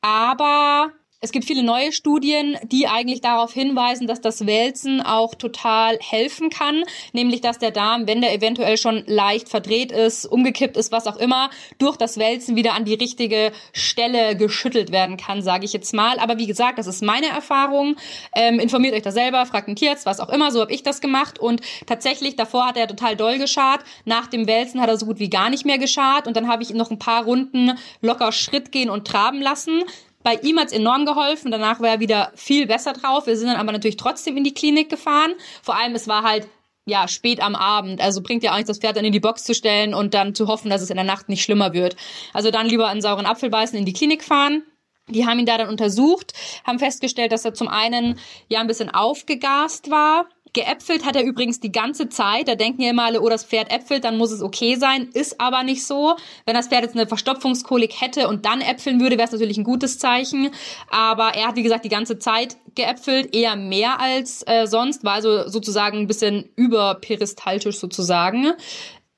Aber 0.00 0.92
es 1.22 1.32
gibt 1.32 1.44
viele 1.44 1.62
neue 1.62 1.92
Studien, 1.92 2.56
die 2.62 2.86
eigentlich 2.86 3.20
darauf 3.20 3.52
hinweisen, 3.52 4.06
dass 4.06 4.22
das 4.22 4.46
Wälzen 4.46 5.02
auch 5.02 5.34
total 5.34 5.98
helfen 6.00 6.48
kann, 6.48 6.82
nämlich 7.12 7.42
dass 7.42 7.58
der 7.58 7.70
Darm, 7.70 8.06
wenn 8.06 8.22
der 8.22 8.34
eventuell 8.34 8.78
schon 8.78 9.04
leicht 9.06 9.50
verdreht 9.50 9.92
ist, 9.92 10.24
umgekippt 10.24 10.78
ist, 10.78 10.92
was 10.92 11.06
auch 11.06 11.18
immer, 11.18 11.50
durch 11.78 11.98
das 11.98 12.16
Wälzen 12.16 12.56
wieder 12.56 12.72
an 12.72 12.86
die 12.86 12.94
richtige 12.94 13.52
Stelle 13.74 14.34
geschüttelt 14.34 14.92
werden 14.92 15.18
kann, 15.18 15.42
sage 15.42 15.66
ich 15.66 15.74
jetzt 15.74 15.92
mal. 15.92 16.18
Aber 16.18 16.38
wie 16.38 16.46
gesagt, 16.46 16.78
das 16.78 16.86
ist 16.86 17.02
meine 17.02 17.28
Erfahrung. 17.28 17.96
Ähm, 18.34 18.58
informiert 18.58 18.94
euch 18.94 19.02
da 19.02 19.12
selber, 19.12 19.44
fragt 19.44 19.68
einen 19.68 19.76
Tierarzt, 19.76 20.06
was 20.06 20.20
auch 20.20 20.30
immer. 20.30 20.50
So 20.50 20.62
habe 20.62 20.72
ich 20.72 20.82
das 20.82 21.02
gemacht 21.02 21.38
und 21.38 21.60
tatsächlich 21.84 22.36
davor 22.36 22.66
hat 22.66 22.78
er 22.78 22.88
total 22.88 23.14
doll 23.14 23.36
geschart. 23.36 23.84
Nach 24.06 24.26
dem 24.26 24.46
Wälzen 24.46 24.80
hat 24.80 24.88
er 24.88 24.96
so 24.96 25.04
gut 25.04 25.18
wie 25.18 25.28
gar 25.28 25.50
nicht 25.50 25.66
mehr 25.66 25.78
geschart 25.78 26.26
und 26.26 26.34
dann 26.34 26.48
habe 26.48 26.62
ich 26.62 26.70
ihn 26.70 26.78
noch 26.78 26.90
ein 26.90 26.98
paar 26.98 27.24
Runden 27.24 27.72
locker 28.00 28.32
Schritt 28.32 28.72
gehen 28.72 28.88
und 28.88 29.06
traben 29.06 29.42
lassen 29.42 29.82
bei 30.22 30.34
ihm 30.36 30.58
hat's 30.58 30.72
enorm 30.72 31.06
geholfen. 31.06 31.50
Danach 31.50 31.80
war 31.80 31.88
er 31.88 32.00
wieder 32.00 32.32
viel 32.34 32.66
besser 32.66 32.92
drauf. 32.92 33.26
Wir 33.26 33.36
sind 33.36 33.48
dann 33.48 33.56
aber 33.56 33.72
natürlich 33.72 33.96
trotzdem 33.96 34.36
in 34.36 34.44
die 34.44 34.54
Klinik 34.54 34.90
gefahren. 34.90 35.32
Vor 35.62 35.76
allem, 35.76 35.94
es 35.94 36.08
war 36.08 36.22
halt 36.22 36.46
ja, 36.86 37.08
spät 37.08 37.40
am 37.40 37.54
Abend. 37.54 38.00
Also 38.00 38.20
bringt 38.20 38.42
ja 38.42 38.52
auch 38.52 38.56
nichts, 38.56 38.68
das 38.68 38.78
Pferd 38.78 38.96
dann 38.96 39.04
in 39.04 39.12
die 39.12 39.20
Box 39.20 39.44
zu 39.44 39.54
stellen 39.54 39.94
und 39.94 40.14
dann 40.14 40.34
zu 40.34 40.48
hoffen, 40.48 40.70
dass 40.70 40.82
es 40.82 40.90
in 40.90 40.96
der 40.96 41.04
Nacht 41.04 41.28
nicht 41.28 41.42
schlimmer 41.42 41.72
wird. 41.72 41.96
Also 42.32 42.50
dann 42.50 42.66
lieber 42.66 42.88
einen 42.88 43.02
sauren 43.02 43.26
Apfel 43.26 43.50
beißen, 43.50 43.78
in 43.78 43.84
die 43.84 43.92
Klinik 43.92 44.24
fahren. 44.24 44.62
Die 45.08 45.26
haben 45.26 45.38
ihn 45.38 45.46
da 45.46 45.58
dann 45.58 45.68
untersucht, 45.68 46.34
haben 46.64 46.78
festgestellt, 46.78 47.32
dass 47.32 47.44
er 47.44 47.54
zum 47.54 47.68
einen 47.68 48.18
ja 48.48 48.60
ein 48.60 48.66
bisschen 48.66 48.90
aufgegast 48.90 49.90
war 49.90 50.26
Geäpfelt 50.52 51.04
hat 51.04 51.16
er 51.16 51.24
übrigens 51.24 51.60
die 51.60 51.70
ganze 51.70 52.08
Zeit. 52.08 52.48
Da 52.48 52.54
denken 52.54 52.82
ja 52.82 52.90
immer 52.90 53.04
alle, 53.04 53.20
oh, 53.20 53.28
das 53.28 53.44
Pferd 53.44 53.72
äpfelt, 53.72 54.04
dann 54.04 54.18
muss 54.18 54.32
es 54.32 54.42
okay 54.42 54.76
sein. 54.76 55.08
Ist 55.12 55.40
aber 55.40 55.62
nicht 55.62 55.86
so. 55.86 56.16
Wenn 56.44 56.54
das 56.54 56.68
Pferd 56.68 56.82
jetzt 56.82 56.96
eine 56.96 57.06
Verstopfungskolik 57.06 58.00
hätte 58.00 58.28
und 58.28 58.44
dann 58.44 58.60
äpfeln 58.60 59.00
würde, 59.00 59.16
wäre 59.16 59.26
es 59.26 59.32
natürlich 59.32 59.58
ein 59.58 59.64
gutes 59.64 59.98
Zeichen. 59.98 60.50
Aber 60.90 61.34
er 61.34 61.48
hat, 61.48 61.56
wie 61.56 61.62
gesagt, 61.62 61.84
die 61.84 61.88
ganze 61.90 62.18
Zeit 62.18 62.56
geäpfelt, 62.74 63.34
eher 63.34 63.56
mehr 63.56 64.00
als 64.00 64.42
äh, 64.46 64.66
sonst, 64.66 65.04
war 65.04 65.14
also 65.14 65.48
sozusagen 65.48 65.98
ein 65.98 66.06
bisschen 66.06 66.48
überperistaltisch 66.56 67.78
sozusagen. 67.78 68.52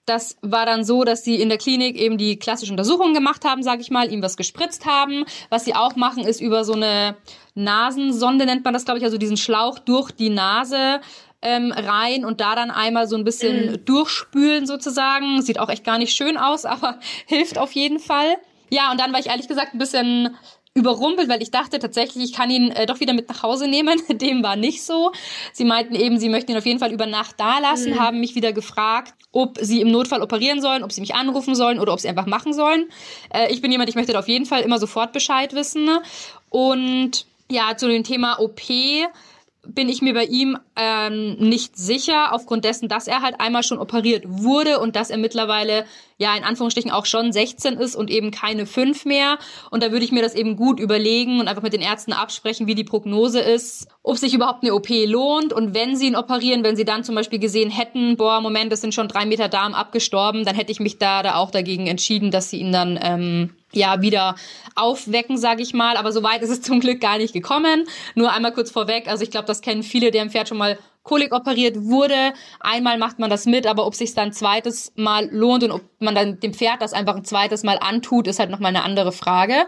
Das 0.04 0.36
war 0.42 0.66
dann 0.66 0.84
so, 0.84 1.04
dass 1.04 1.22
sie 1.22 1.40
in 1.40 1.48
der 1.48 1.58
Klinik 1.58 1.96
eben 1.96 2.18
die 2.18 2.36
klassischen 2.36 2.72
Untersuchungen 2.72 3.14
gemacht 3.14 3.44
haben, 3.44 3.62
sage 3.62 3.82
ich 3.82 3.90
mal, 3.90 4.12
ihm 4.12 4.20
was 4.22 4.36
gespritzt 4.36 4.84
haben. 4.84 5.24
Was 5.48 5.64
sie 5.64 5.74
auch 5.74 5.94
machen, 5.94 6.24
ist 6.24 6.40
über 6.40 6.64
so 6.64 6.72
eine 6.72 7.16
Nasensonde 7.54 8.46
nennt 8.46 8.64
man 8.64 8.74
das, 8.74 8.84
glaube 8.84 8.98
ich, 8.98 9.04
also 9.04 9.18
diesen 9.18 9.36
Schlauch 9.36 9.78
durch 9.78 10.10
die 10.10 10.30
Nase 10.30 11.00
ähm, 11.42 11.72
rein 11.72 12.24
und 12.24 12.40
da 12.40 12.54
dann 12.54 12.70
einmal 12.70 13.06
so 13.06 13.16
ein 13.16 13.24
bisschen 13.24 13.72
mm. 13.72 13.84
durchspülen 13.84 14.66
sozusagen. 14.66 15.42
Sieht 15.42 15.58
auch 15.58 15.68
echt 15.68 15.84
gar 15.84 15.98
nicht 15.98 16.16
schön 16.16 16.36
aus, 16.36 16.64
aber 16.66 16.98
hilft 17.26 17.58
auf 17.58 17.72
jeden 17.72 17.98
Fall. 17.98 18.36
Ja, 18.70 18.90
und 18.90 18.98
dann 18.98 19.12
war 19.12 19.20
ich 19.20 19.26
ehrlich 19.26 19.48
gesagt 19.48 19.74
ein 19.74 19.78
bisschen 19.78 20.34
überrumpelt, 20.74 21.28
weil 21.28 21.42
ich 21.42 21.50
dachte 21.50 21.78
tatsächlich, 21.78 22.24
ich 22.24 22.32
kann 22.32 22.50
ihn 22.50 22.70
äh, 22.70 22.86
doch 22.86 23.00
wieder 23.00 23.12
mit 23.12 23.28
nach 23.28 23.42
Hause 23.42 23.68
nehmen. 23.68 24.00
Dem 24.08 24.42
war 24.42 24.56
nicht 24.56 24.82
so. 24.82 25.12
Sie 25.52 25.64
meinten 25.64 25.94
eben, 25.94 26.18
sie 26.18 26.28
möchten 26.28 26.52
ihn 26.52 26.56
auf 26.56 26.66
jeden 26.66 26.78
Fall 26.78 26.92
über 26.92 27.06
Nacht 27.06 27.34
da 27.38 27.58
lassen, 27.58 27.92
mhm. 27.92 28.00
haben 28.00 28.20
mich 28.20 28.34
wieder 28.34 28.52
gefragt, 28.52 29.14
ob 29.32 29.58
sie 29.60 29.80
im 29.80 29.90
Notfall 29.90 30.22
operieren 30.22 30.60
sollen, 30.60 30.82
ob 30.82 30.92
sie 30.92 31.00
mich 31.00 31.14
anrufen 31.14 31.54
sollen 31.54 31.78
oder 31.78 31.92
ob 31.92 32.00
sie 32.00 32.08
einfach 32.08 32.26
machen 32.26 32.54
sollen. 32.54 32.88
Äh, 33.32 33.52
ich 33.52 33.60
bin 33.60 33.70
jemand, 33.70 33.90
ich 33.90 33.96
möchte 33.96 34.12
da 34.12 34.18
auf 34.18 34.28
jeden 34.28 34.46
Fall 34.46 34.62
immer 34.62 34.78
sofort 34.78 35.12
Bescheid 35.12 35.54
wissen. 35.54 35.88
Und 36.48 37.26
ja, 37.50 37.76
zu 37.76 37.88
dem 37.88 38.04
Thema 38.04 38.40
OP 38.40 38.60
bin 39.66 39.88
ich 39.88 40.02
mir 40.02 40.12
bei 40.12 40.24
ihm 40.24 40.58
ähm, 40.74 41.36
nicht 41.38 41.76
sicher, 41.76 42.32
aufgrund 42.34 42.64
dessen, 42.64 42.88
dass 42.88 43.06
er 43.06 43.22
halt 43.22 43.40
einmal 43.40 43.62
schon 43.62 43.78
operiert 43.78 44.24
wurde 44.26 44.80
und 44.80 44.96
dass 44.96 45.10
er 45.10 45.18
mittlerweile 45.18 45.84
ja 46.18 46.34
in 46.36 46.42
Anführungsstrichen 46.42 46.90
auch 46.90 47.06
schon 47.06 47.32
16 47.32 47.74
ist 47.74 47.94
und 47.94 48.10
eben 48.10 48.32
keine 48.32 48.66
5 48.66 49.04
mehr. 49.04 49.38
Und 49.70 49.82
da 49.82 49.92
würde 49.92 50.04
ich 50.04 50.10
mir 50.10 50.22
das 50.22 50.34
eben 50.34 50.56
gut 50.56 50.80
überlegen 50.80 51.38
und 51.38 51.46
einfach 51.46 51.62
mit 51.62 51.72
den 51.72 51.80
Ärzten 51.80 52.12
absprechen, 52.12 52.66
wie 52.66 52.74
die 52.74 52.84
Prognose 52.84 53.40
ist, 53.40 53.86
ob 54.02 54.18
sich 54.18 54.34
überhaupt 54.34 54.64
eine 54.64 54.74
OP 54.74 54.88
lohnt 54.88 55.52
und 55.52 55.74
wenn 55.74 55.96
sie 55.96 56.08
ihn 56.08 56.16
operieren, 56.16 56.64
wenn 56.64 56.76
sie 56.76 56.84
dann 56.84 57.04
zum 57.04 57.14
Beispiel 57.14 57.38
gesehen 57.38 57.70
hätten, 57.70 58.16
boah, 58.16 58.40
Moment, 58.40 58.72
das 58.72 58.80
sind 58.80 58.94
schon 58.94 59.08
drei 59.08 59.26
Meter 59.26 59.48
Darm 59.48 59.74
abgestorben, 59.74 60.44
dann 60.44 60.56
hätte 60.56 60.72
ich 60.72 60.80
mich 60.80 60.98
da, 60.98 61.22
da 61.22 61.36
auch 61.36 61.52
dagegen 61.52 61.86
entschieden, 61.86 62.32
dass 62.32 62.50
sie 62.50 62.58
ihn 62.58 62.72
dann 62.72 62.98
ähm, 63.00 63.50
ja 63.72 64.00
wieder 64.02 64.36
aufwecken, 64.74 65.36
sage 65.38 65.62
ich 65.62 65.74
mal. 65.74 65.96
Aber 65.96 66.12
so 66.12 66.22
weit 66.22 66.42
ist 66.42 66.50
es 66.50 66.62
zum 66.62 66.80
Glück 66.80 67.00
gar 67.00 67.18
nicht 67.18 67.32
gekommen. 67.32 67.84
Nur 68.14 68.32
einmal 68.32 68.52
kurz 68.52 68.70
vorweg. 68.70 69.08
Also 69.08 69.22
ich 69.24 69.30
glaube, 69.30 69.46
das 69.46 69.60
kennen 69.60 69.82
viele, 69.82 70.10
deren 70.10 70.30
Pferd 70.30 70.48
schon 70.48 70.58
mal 70.58 70.78
Kolik 71.02 71.34
operiert 71.34 71.76
wurde. 71.82 72.32
Einmal 72.60 72.96
macht 72.96 73.18
man 73.18 73.28
das 73.28 73.46
mit, 73.46 73.66
aber 73.66 73.86
ob 73.86 73.94
sich 73.94 74.14
dann 74.14 74.32
zweites 74.32 74.92
Mal 74.94 75.28
lohnt 75.32 75.64
und 75.64 75.72
ob 75.72 75.82
man 75.98 76.14
dann 76.14 76.38
dem 76.38 76.54
Pferd 76.54 76.80
das 76.80 76.92
einfach 76.92 77.16
ein 77.16 77.24
zweites 77.24 77.64
Mal 77.64 77.78
antut, 77.80 78.28
ist 78.28 78.38
halt 78.38 78.50
nochmal 78.50 78.68
eine 78.68 78.84
andere 78.84 79.10
Frage. 79.10 79.66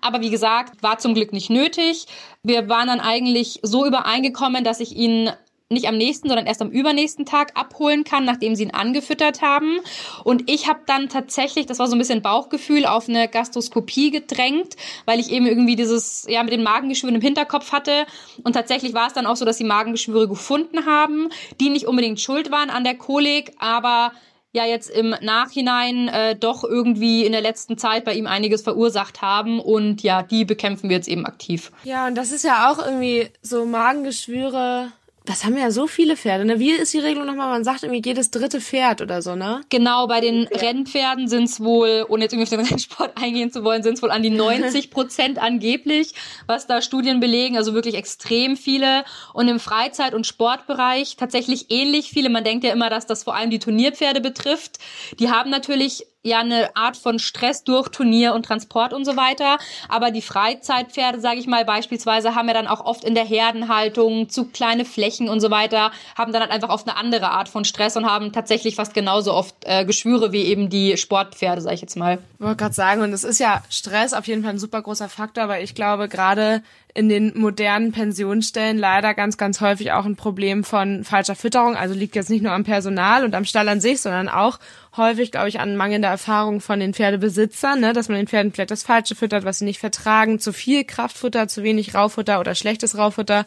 Aber 0.00 0.20
wie 0.20 0.30
gesagt, 0.30 0.82
war 0.82 0.98
zum 0.98 1.14
Glück 1.14 1.32
nicht 1.32 1.50
nötig. 1.50 2.06
Wir 2.44 2.68
waren 2.68 2.86
dann 2.86 3.00
eigentlich 3.00 3.58
so 3.62 3.84
übereingekommen, 3.84 4.62
dass 4.62 4.78
ich 4.78 4.94
ihn 4.94 5.30
nicht 5.68 5.88
am 5.88 5.96
nächsten, 5.96 6.28
sondern 6.28 6.46
erst 6.46 6.62
am 6.62 6.70
übernächsten 6.70 7.26
Tag 7.26 7.52
abholen 7.54 8.04
kann, 8.04 8.24
nachdem 8.24 8.54
sie 8.54 8.62
ihn 8.62 8.70
angefüttert 8.70 9.42
haben. 9.42 9.78
Und 10.22 10.48
ich 10.48 10.68
habe 10.68 10.80
dann 10.86 11.08
tatsächlich, 11.08 11.66
das 11.66 11.80
war 11.80 11.88
so 11.88 11.96
ein 11.96 11.98
bisschen 11.98 12.22
Bauchgefühl, 12.22 12.86
auf 12.86 13.08
eine 13.08 13.28
Gastroskopie 13.28 14.12
gedrängt, 14.12 14.76
weil 15.06 15.18
ich 15.18 15.30
eben 15.32 15.46
irgendwie 15.46 15.74
dieses, 15.74 16.24
ja, 16.28 16.42
mit 16.44 16.52
den 16.52 16.62
Magengeschwüren 16.62 17.16
im 17.16 17.20
Hinterkopf 17.20 17.72
hatte. 17.72 18.06
Und 18.44 18.52
tatsächlich 18.52 18.94
war 18.94 19.08
es 19.08 19.12
dann 19.12 19.26
auch 19.26 19.36
so, 19.36 19.44
dass 19.44 19.58
sie 19.58 19.64
Magengeschwüre 19.64 20.28
gefunden 20.28 20.86
haben, 20.86 21.30
die 21.60 21.68
nicht 21.68 21.86
unbedingt 21.86 22.20
schuld 22.20 22.52
waren 22.52 22.70
an 22.70 22.84
der 22.84 22.96
Kolik, 22.96 23.52
aber 23.58 24.12
ja 24.52 24.64
jetzt 24.64 24.88
im 24.88 25.14
Nachhinein 25.20 26.08
äh, 26.08 26.34
doch 26.34 26.64
irgendwie 26.64 27.26
in 27.26 27.32
der 27.32 27.42
letzten 27.42 27.76
Zeit 27.76 28.04
bei 28.04 28.14
ihm 28.14 28.26
einiges 28.26 28.62
verursacht 28.62 29.20
haben 29.20 29.60
und 29.60 30.02
ja, 30.02 30.22
die 30.22 30.44
bekämpfen 30.44 30.88
wir 30.88 30.96
jetzt 30.96 31.08
eben 31.08 31.26
aktiv. 31.26 31.70
Ja, 31.84 32.06
und 32.06 32.14
das 32.14 32.32
ist 32.32 32.42
ja 32.42 32.70
auch 32.70 32.78
irgendwie 32.78 33.28
so 33.42 33.66
Magengeschwüre 33.66 34.92
das 35.26 35.44
haben 35.44 35.56
ja 35.56 35.70
so 35.70 35.86
viele 35.86 36.16
Pferde. 36.16 36.44
Ne? 36.44 36.58
Wie 36.58 36.70
ist 36.70 36.94
die 36.94 36.98
Regelung 36.98 37.26
nochmal? 37.26 37.48
Man 37.48 37.64
sagt 37.64 37.82
irgendwie 37.82 38.02
jedes 38.04 38.30
dritte 38.30 38.60
Pferd 38.60 39.02
oder 39.02 39.20
so, 39.22 39.34
ne? 39.34 39.60
Genau, 39.68 40.06
bei 40.06 40.20
den 40.20 40.46
Rennpferden 40.46 41.28
sind 41.28 41.44
es 41.44 41.60
wohl, 41.60 42.06
ohne 42.08 42.24
jetzt 42.24 42.32
irgendwie 42.32 42.54
auf 42.56 42.62
den 42.62 42.66
Rennsport 42.72 43.12
eingehen 43.20 43.50
zu 43.50 43.64
wollen, 43.64 43.82
sind 43.82 43.94
es 43.94 44.02
wohl 44.02 44.10
an 44.10 44.22
die 44.22 44.30
90 44.30 44.90
Prozent 44.90 45.38
angeblich, 45.38 46.14
was 46.46 46.66
da 46.66 46.80
Studien 46.80 47.20
belegen. 47.20 47.56
Also 47.56 47.74
wirklich 47.74 47.96
extrem 47.96 48.56
viele. 48.56 49.04
Und 49.34 49.48
im 49.48 49.60
Freizeit- 49.60 50.14
und 50.14 50.26
Sportbereich 50.26 51.16
tatsächlich 51.16 51.66
ähnlich 51.70 52.10
viele. 52.10 52.30
Man 52.30 52.44
denkt 52.44 52.64
ja 52.64 52.72
immer, 52.72 52.88
dass 52.88 53.06
das 53.06 53.24
vor 53.24 53.34
allem 53.34 53.50
die 53.50 53.58
Turnierpferde 53.58 54.20
betrifft. 54.20 54.78
Die 55.18 55.30
haben 55.30 55.50
natürlich 55.50 56.06
ja 56.26 56.40
eine 56.40 56.74
Art 56.76 56.96
von 56.96 57.18
Stress 57.18 57.64
durch 57.64 57.88
Turnier 57.88 58.34
und 58.34 58.44
Transport 58.44 58.92
und 58.92 59.04
so 59.04 59.16
weiter. 59.16 59.58
Aber 59.88 60.10
die 60.10 60.22
Freizeitpferde, 60.22 61.20
sage 61.20 61.38
ich 61.38 61.46
mal, 61.46 61.64
beispielsweise 61.64 62.34
haben 62.34 62.48
ja 62.48 62.54
dann 62.54 62.66
auch 62.66 62.84
oft 62.84 63.04
in 63.04 63.14
der 63.14 63.24
Herdenhaltung 63.24 64.28
zu 64.28 64.46
kleine 64.46 64.84
Flächen 64.84 65.28
und 65.28 65.40
so 65.40 65.50
weiter, 65.50 65.92
haben 66.16 66.32
dann 66.32 66.42
halt 66.42 66.50
einfach 66.50 66.68
oft 66.68 66.88
eine 66.88 66.96
andere 66.96 67.30
Art 67.30 67.48
von 67.48 67.64
Stress 67.64 67.96
und 67.96 68.06
haben 68.06 68.32
tatsächlich 68.32 68.76
fast 68.76 68.94
genauso 68.94 69.32
oft 69.32 69.54
äh, 69.64 69.84
Geschwüre 69.84 70.32
wie 70.32 70.42
eben 70.42 70.68
die 70.68 70.96
Sportpferde, 70.96 71.60
sage 71.60 71.74
ich 71.76 71.80
jetzt 71.80 71.96
mal. 71.96 72.18
Ich 72.34 72.44
wollte 72.44 72.56
gerade 72.56 72.74
sagen, 72.74 73.02
und 73.02 73.12
es 73.12 73.24
ist 73.24 73.38
ja 73.38 73.62
Stress 73.70 74.12
auf 74.12 74.26
jeden 74.26 74.42
Fall 74.42 74.52
ein 74.52 74.58
super 74.58 74.82
großer 74.82 75.08
Faktor, 75.08 75.44
aber 75.44 75.60
ich 75.60 75.74
glaube 75.74 76.08
gerade 76.08 76.62
in 76.96 77.10
den 77.10 77.32
modernen 77.38 77.92
Pensionsstellen 77.92 78.78
leider 78.78 79.12
ganz, 79.12 79.36
ganz 79.36 79.60
häufig 79.60 79.92
auch 79.92 80.06
ein 80.06 80.16
Problem 80.16 80.64
von 80.64 81.04
falscher 81.04 81.34
Fütterung. 81.34 81.76
Also 81.76 81.94
liegt 81.94 82.16
jetzt 82.16 82.30
nicht 82.30 82.42
nur 82.42 82.52
am 82.52 82.64
Personal 82.64 83.22
und 83.24 83.34
am 83.34 83.44
Stall 83.44 83.68
an 83.68 83.82
sich, 83.82 84.00
sondern 84.00 84.30
auch 84.30 84.58
häufig, 84.96 85.30
glaube 85.30 85.50
ich, 85.50 85.60
an 85.60 85.76
mangelnder 85.76 86.08
Erfahrung 86.08 86.62
von 86.62 86.80
den 86.80 86.94
Pferdebesitzern, 86.94 87.80
ne? 87.80 87.92
dass 87.92 88.08
man 88.08 88.16
den 88.16 88.28
Pferden 88.28 88.50
vielleicht 88.50 88.70
das 88.70 88.82
Falsche 88.82 89.14
füttert, 89.14 89.44
was 89.44 89.58
sie 89.58 89.66
nicht 89.66 89.78
vertragen, 89.78 90.38
zu 90.38 90.54
viel 90.54 90.84
Kraftfutter, 90.84 91.48
zu 91.48 91.62
wenig 91.62 91.94
Raufutter 91.94 92.40
oder 92.40 92.54
schlechtes 92.54 92.96
Raufutter. 92.96 93.44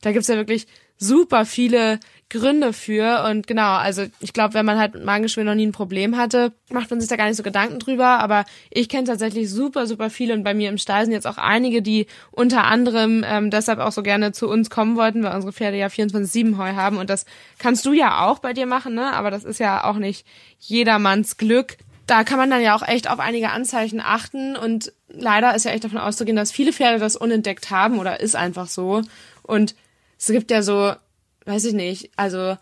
Da 0.00 0.12
gibt's 0.12 0.28
ja 0.28 0.36
wirklich 0.36 0.66
super 0.96 1.44
viele 1.44 2.00
Gründe 2.28 2.72
für. 2.72 3.24
Und 3.28 3.46
genau, 3.46 3.76
also 3.76 4.04
ich 4.20 4.32
glaube, 4.32 4.54
wenn 4.54 4.66
man 4.66 4.78
halt 4.78 4.94
mit 4.94 5.04
Magengeschwür 5.04 5.44
noch 5.44 5.54
nie 5.54 5.66
ein 5.66 5.72
Problem 5.72 6.16
hatte, 6.16 6.52
macht 6.70 6.90
man 6.90 7.00
sich 7.00 7.08
da 7.08 7.16
gar 7.16 7.26
nicht 7.26 7.36
so 7.36 7.44
Gedanken 7.44 7.78
drüber. 7.78 8.18
Aber 8.18 8.44
ich 8.70 8.88
kenne 8.88 9.04
tatsächlich 9.04 9.48
super, 9.48 9.86
super 9.86 10.10
viele 10.10 10.34
und 10.34 10.42
bei 10.42 10.52
mir 10.52 10.68
im 10.68 10.78
Stall 10.78 11.04
sind 11.04 11.12
jetzt 11.12 11.26
auch 11.26 11.38
einige, 11.38 11.82
die 11.82 12.06
unter 12.32 12.64
anderem 12.64 13.24
ähm, 13.26 13.50
deshalb 13.50 13.78
auch 13.78 13.92
so 13.92 14.02
gerne 14.02 14.32
zu 14.32 14.48
uns 14.48 14.70
kommen 14.70 14.96
wollten, 14.96 15.22
weil 15.22 15.34
unsere 15.34 15.52
Pferde 15.52 15.76
ja 15.76 15.86
24-7 15.86 16.58
Heu 16.58 16.72
haben. 16.74 16.98
Und 16.98 17.10
das 17.10 17.26
kannst 17.58 17.86
du 17.86 17.92
ja 17.92 18.26
auch 18.26 18.40
bei 18.40 18.52
dir 18.52 18.66
machen, 18.66 18.94
ne? 18.94 19.12
Aber 19.12 19.30
das 19.30 19.44
ist 19.44 19.60
ja 19.60 19.84
auch 19.84 19.96
nicht 19.96 20.26
jedermanns 20.58 21.36
Glück. 21.36 21.76
Da 22.08 22.24
kann 22.24 22.38
man 22.38 22.50
dann 22.50 22.62
ja 22.62 22.76
auch 22.76 22.86
echt 22.86 23.08
auf 23.10 23.18
einige 23.18 23.50
Anzeichen 23.50 24.00
achten 24.00 24.56
und 24.56 24.92
leider 25.08 25.54
ist 25.56 25.64
ja 25.64 25.72
echt 25.72 25.84
davon 25.84 25.98
auszugehen, 25.98 26.36
dass 26.36 26.52
viele 26.52 26.72
Pferde 26.72 26.98
das 26.98 27.16
unentdeckt 27.16 27.70
haben 27.70 27.98
oder 27.98 28.20
ist 28.20 28.36
einfach 28.36 28.68
so. 28.68 29.02
Und 29.42 29.74
es 30.18 30.28
gibt 30.28 30.50
ja 30.50 30.62
so 30.62 30.94
weiß 31.46 31.64
ich 31.64 31.74
nicht, 31.74 32.10
also 32.16 32.56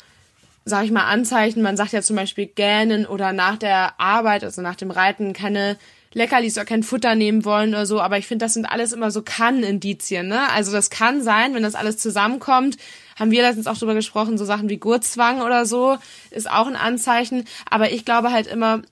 sag 0.65 0.85
ich 0.85 0.91
mal 0.91 1.05
Anzeichen, 1.05 1.63
man 1.63 1.77
sagt 1.77 1.93
ja 1.93 2.03
zum 2.03 2.17
Beispiel 2.17 2.47
gähnen 2.47 3.07
oder 3.07 3.33
nach 3.33 3.57
der 3.57 4.01
Arbeit, 4.01 4.45
also 4.45 4.63
nach 4.63 4.77
dem 4.77 4.91
Reiten 4.91 5.33
keine 5.33 5.77
Leckerlis 6.15 6.57
oder 6.57 6.65
kein 6.65 6.83
Futter 6.83 7.17
nehmen 7.17 7.45
wollen 7.45 7.71
oder 7.71 7.87
so, 7.87 8.01
aber 8.01 8.19
ich 8.19 8.27
finde, 8.27 8.45
das 8.45 8.55
sind 8.55 8.67
alles 8.67 8.93
immer 8.93 9.11
so 9.11 9.23
Kann-Indizien, 9.23 10.29
ne? 10.29 10.49
Also 10.53 10.73
das 10.73 10.89
kann 10.89 11.23
sein, 11.23 11.55
wenn 11.55 11.65
das 11.65 11.75
alles 11.75 11.99
zusammenkommt, 11.99 12.77
haben 13.19 13.31
wir 13.31 13.43
letztens 13.43 13.67
auch 13.67 13.77
drüber 13.77 13.95
gesprochen, 13.95 14.39
so 14.39 14.45
Sachen 14.45 14.69
wie 14.69 14.79
Gurtzwang 14.79 15.43
oder 15.43 15.67
so, 15.67 15.99
ist 16.31 16.49
auch 16.49 16.67
ein 16.67 16.77
Anzeichen, 16.77 17.45
aber 17.69 17.91
ich 17.91 18.05
glaube 18.05 18.31
halt 18.31 18.47
immer, 18.47 18.83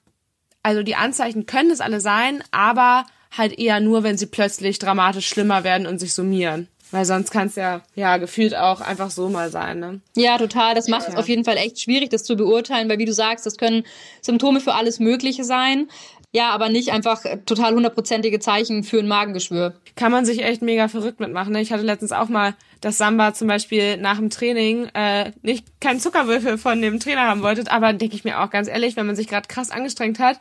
also 0.62 0.82
die 0.82 0.96
Anzeichen 0.96 1.46
können 1.46 1.70
es 1.70 1.80
alle 1.80 2.00
sein, 2.00 2.42
aber 2.50 3.06
halt 3.36 3.58
eher 3.58 3.80
nur, 3.80 4.02
wenn 4.02 4.18
sie 4.18 4.26
plötzlich 4.26 4.78
dramatisch 4.78 5.28
schlimmer 5.28 5.64
werden 5.64 5.86
und 5.86 5.98
sich 5.98 6.12
summieren. 6.12 6.68
Weil 6.92 7.06
sonst 7.06 7.30
kann 7.30 7.48
es 7.48 7.56
ja, 7.56 7.80
ja, 7.94 8.18
gefühlt 8.18 8.54
auch 8.54 8.82
einfach 8.82 9.10
so 9.10 9.30
mal 9.30 9.50
sein, 9.50 9.80
ne? 9.80 10.00
Ja, 10.14 10.36
total. 10.36 10.74
Das 10.74 10.88
macht 10.88 11.08
es 11.08 11.16
auf 11.16 11.28
jeden 11.28 11.44
Fall 11.44 11.56
echt 11.56 11.80
schwierig, 11.80 12.10
das 12.10 12.22
zu 12.22 12.36
beurteilen, 12.36 12.88
weil 12.88 12.98
wie 12.98 13.06
du 13.06 13.14
sagst, 13.14 13.46
das 13.46 13.56
können 13.56 13.84
Symptome 14.20 14.60
für 14.60 14.74
alles 14.74 15.00
Mögliche 15.00 15.42
sein. 15.42 15.88
Ja, 16.34 16.50
aber 16.50 16.70
nicht 16.70 16.92
einfach 16.92 17.22
total 17.44 17.74
hundertprozentige 17.74 18.40
Zeichen 18.40 18.84
für 18.84 18.98
ein 18.98 19.08
Magengeschwür. 19.08 19.74
Kann 19.96 20.12
man 20.12 20.24
sich 20.24 20.42
echt 20.42 20.62
mega 20.62 20.88
verrückt 20.88 21.20
mitmachen. 21.20 21.52
Ne? 21.52 21.60
Ich 21.60 21.72
hatte 21.72 21.82
letztens 21.82 22.12
auch 22.12 22.28
mal, 22.28 22.54
dass 22.80 22.96
Samba 22.96 23.34
zum 23.34 23.48
Beispiel 23.48 23.98
nach 23.98 24.16
dem 24.16 24.30
Training 24.30 24.88
äh, 24.94 25.32
nicht 25.42 25.66
keinen 25.80 26.00
Zuckerwürfel 26.00 26.56
von 26.56 26.80
dem 26.80 27.00
Trainer 27.00 27.22
haben 27.22 27.42
wollte, 27.42 27.70
aber 27.70 27.92
denke 27.92 28.16
ich 28.16 28.24
mir 28.24 28.40
auch 28.40 28.50
ganz 28.50 28.68
ehrlich, 28.68 28.96
wenn 28.96 29.06
man 29.06 29.16
sich 29.16 29.28
gerade 29.28 29.46
krass 29.46 29.70
angestrengt 29.70 30.18
hat, 30.18 30.38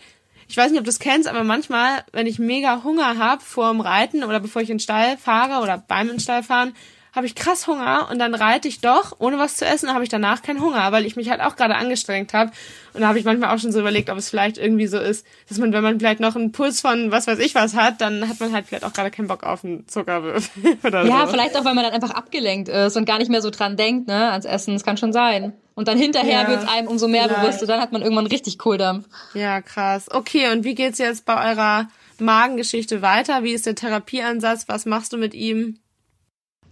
ich 0.51 0.57
weiß 0.57 0.69
nicht, 0.69 0.79
ob 0.79 0.83
du 0.83 0.89
das 0.89 0.99
kennst, 0.99 1.29
aber 1.29 1.45
manchmal, 1.45 2.03
wenn 2.11 2.27
ich 2.27 2.37
mega 2.37 2.83
Hunger 2.83 3.17
habe 3.17 3.41
vor 3.41 3.71
dem 3.71 3.79
Reiten 3.79 4.25
oder 4.25 4.41
bevor 4.41 4.61
ich 4.61 4.69
in 4.69 4.75
den 4.75 4.81
Stall 4.81 5.17
fahre 5.17 5.63
oder 5.63 5.77
beim 5.77 6.09
in 6.09 6.15
den 6.15 6.19
Stall 6.19 6.43
fahren, 6.43 6.73
habe 7.13 7.26
ich 7.26 7.36
krass 7.36 7.67
Hunger 7.67 8.08
und 8.10 8.19
dann 8.19 8.34
reite 8.34 8.67
ich 8.67 8.80
doch, 8.80 9.17
ohne 9.19 9.38
was 9.38 9.58
zu 9.58 9.65
essen, 9.65 9.93
habe 9.93 10.04
ich 10.04 10.10
danach 10.10 10.41
keinen 10.41 10.62
Hunger, 10.62 10.91
weil 10.93 11.06
ich 11.06 11.17
mich 11.17 11.30
halt 11.30 11.41
auch 11.41 11.58
gerade 11.58 11.76
angestrengt 11.76 12.34
habe. 12.34 12.52
Und 12.93 13.02
da 13.02 13.08
habe 13.08 13.19
ich 13.19 13.26
manchmal 13.26 13.54
auch 13.54 13.60
schon 13.60 13.74
so 13.74 13.82
überlegt, 13.82 14.10
ob 14.10 14.17
es 14.17 14.30
vielleicht 14.30 14.58
irgendwie 14.58 14.88
so 14.88 14.97
ist, 14.97 15.26
dass 15.50 15.58
man, 15.58 15.74
wenn 15.74 15.84
man 15.84 16.00
vielleicht 16.00 16.21
noch 16.21 16.38
einen 16.38 16.54
Puls 16.54 16.80
von 16.80 17.12
was 17.12 17.28
weiß 17.28 17.39
ich 17.39 17.54
was 17.54 17.76
hat, 17.76 18.00
dann 18.00 18.30
hat 18.30 18.39
man 18.39 18.54
halt 18.54 18.65
vielleicht 18.67 18.86
auch 18.86 18.93
gerade 18.93 19.12
keinen 19.12 19.28
Bock 19.28 19.43
auf 19.43 19.65
einen 19.65 19.88
Zuckerwürfel 19.88 20.78
oder 20.84 21.06
ja, 21.06 21.26
so. 21.26 21.34
vielleicht 21.34 21.58
auch, 21.58 21.65
weil 21.65 21.74
man 21.74 21.84
dann 21.84 21.93
einfach 21.93 22.12
abgelenkt 22.12 22.69
ist 22.69 22.95
und 22.95 23.06
gar 23.06 23.17
nicht 23.17 23.30
mehr 23.30 23.41
so 23.41 23.50
dran 23.50 23.76
denkt, 23.76 24.08
ne, 24.08 24.32
ans 24.32 24.45
Essen. 24.45 24.74
Das 24.74 24.84
kann 24.84 24.95
schon 24.95 25.12
sein. 25.12 25.54
Und 25.76 25.89
dann 25.89 25.97
hinterher 25.97 26.43
ja, 26.43 26.47
wird 26.47 26.63
es 26.63 26.69
einem 26.69 26.88
umso 26.88 27.08
mehr 27.08 27.24
vielleicht. 27.24 27.41
bewusst 27.41 27.62
und 27.62 27.67
dann 27.67 27.82
hat 27.82 27.91
man 27.91 28.02
irgendwann 28.02 28.28
richtig 28.28 28.58
Kohldampf. 28.58 29.08
Ja, 29.34 29.62
krass. 29.62 30.10
Okay, 30.10 30.52
und 30.52 30.63
wie 30.63 30.76
geht's 30.76 30.97
jetzt 30.97 31.26
bei 31.26 31.52
eurer 31.52 31.88
Magengeschichte 32.19 33.02
weiter? 33.02 33.43
Wie 33.43 33.52
ist 33.52 33.65
der 33.65 33.76
Therapieansatz? 33.76 34.67
Was 34.67 34.86
machst 34.86 35.12
du 35.12 35.17
mit 35.17 35.34
ihm? 35.34 35.81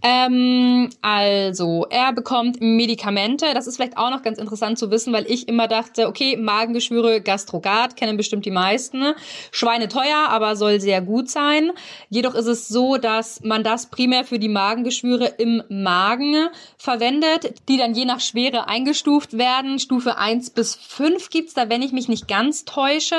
Ähm, 0.02 0.88
also, 1.02 1.86
er 1.90 2.12
bekommt 2.12 2.60
Medikamente. 2.60 3.52
Das 3.52 3.66
ist 3.66 3.76
vielleicht 3.76 3.98
auch 3.98 4.10
noch 4.10 4.22
ganz 4.22 4.38
interessant 4.38 4.78
zu 4.78 4.90
wissen, 4.90 5.12
weil 5.12 5.30
ich 5.30 5.48
immer 5.48 5.68
dachte, 5.68 6.08
okay, 6.08 6.36
Magengeschwüre, 6.36 7.20
Gastrogard, 7.20 7.96
kennen 7.96 8.16
bestimmt 8.16 8.46
die 8.46 8.50
meisten. 8.50 9.14
Schweine 9.50 9.88
teuer, 9.88 10.28
aber 10.28 10.56
soll 10.56 10.80
sehr 10.80 11.02
gut 11.02 11.28
sein. 11.28 11.72
Jedoch 12.08 12.34
ist 12.34 12.46
es 12.46 12.68
so, 12.68 12.96
dass 12.96 13.42
man 13.42 13.62
das 13.62 13.86
primär 13.86 14.24
für 14.24 14.38
die 14.38 14.48
Magengeschwüre 14.48 15.26
im 15.38 15.62
Magen 15.68 16.48
verwendet, 16.78 17.54
die 17.68 17.76
dann 17.76 17.94
je 17.94 18.06
nach 18.06 18.20
Schwere 18.20 18.68
eingestuft 18.68 19.36
werden. 19.36 19.78
Stufe 19.78 20.16
1 20.16 20.50
bis 20.50 20.74
5 20.74 21.28
gibt's 21.30 21.54
da, 21.54 21.68
wenn 21.68 21.82
ich 21.82 21.92
mich 21.92 22.08
nicht 22.08 22.26
ganz 22.26 22.64
täusche. 22.64 23.16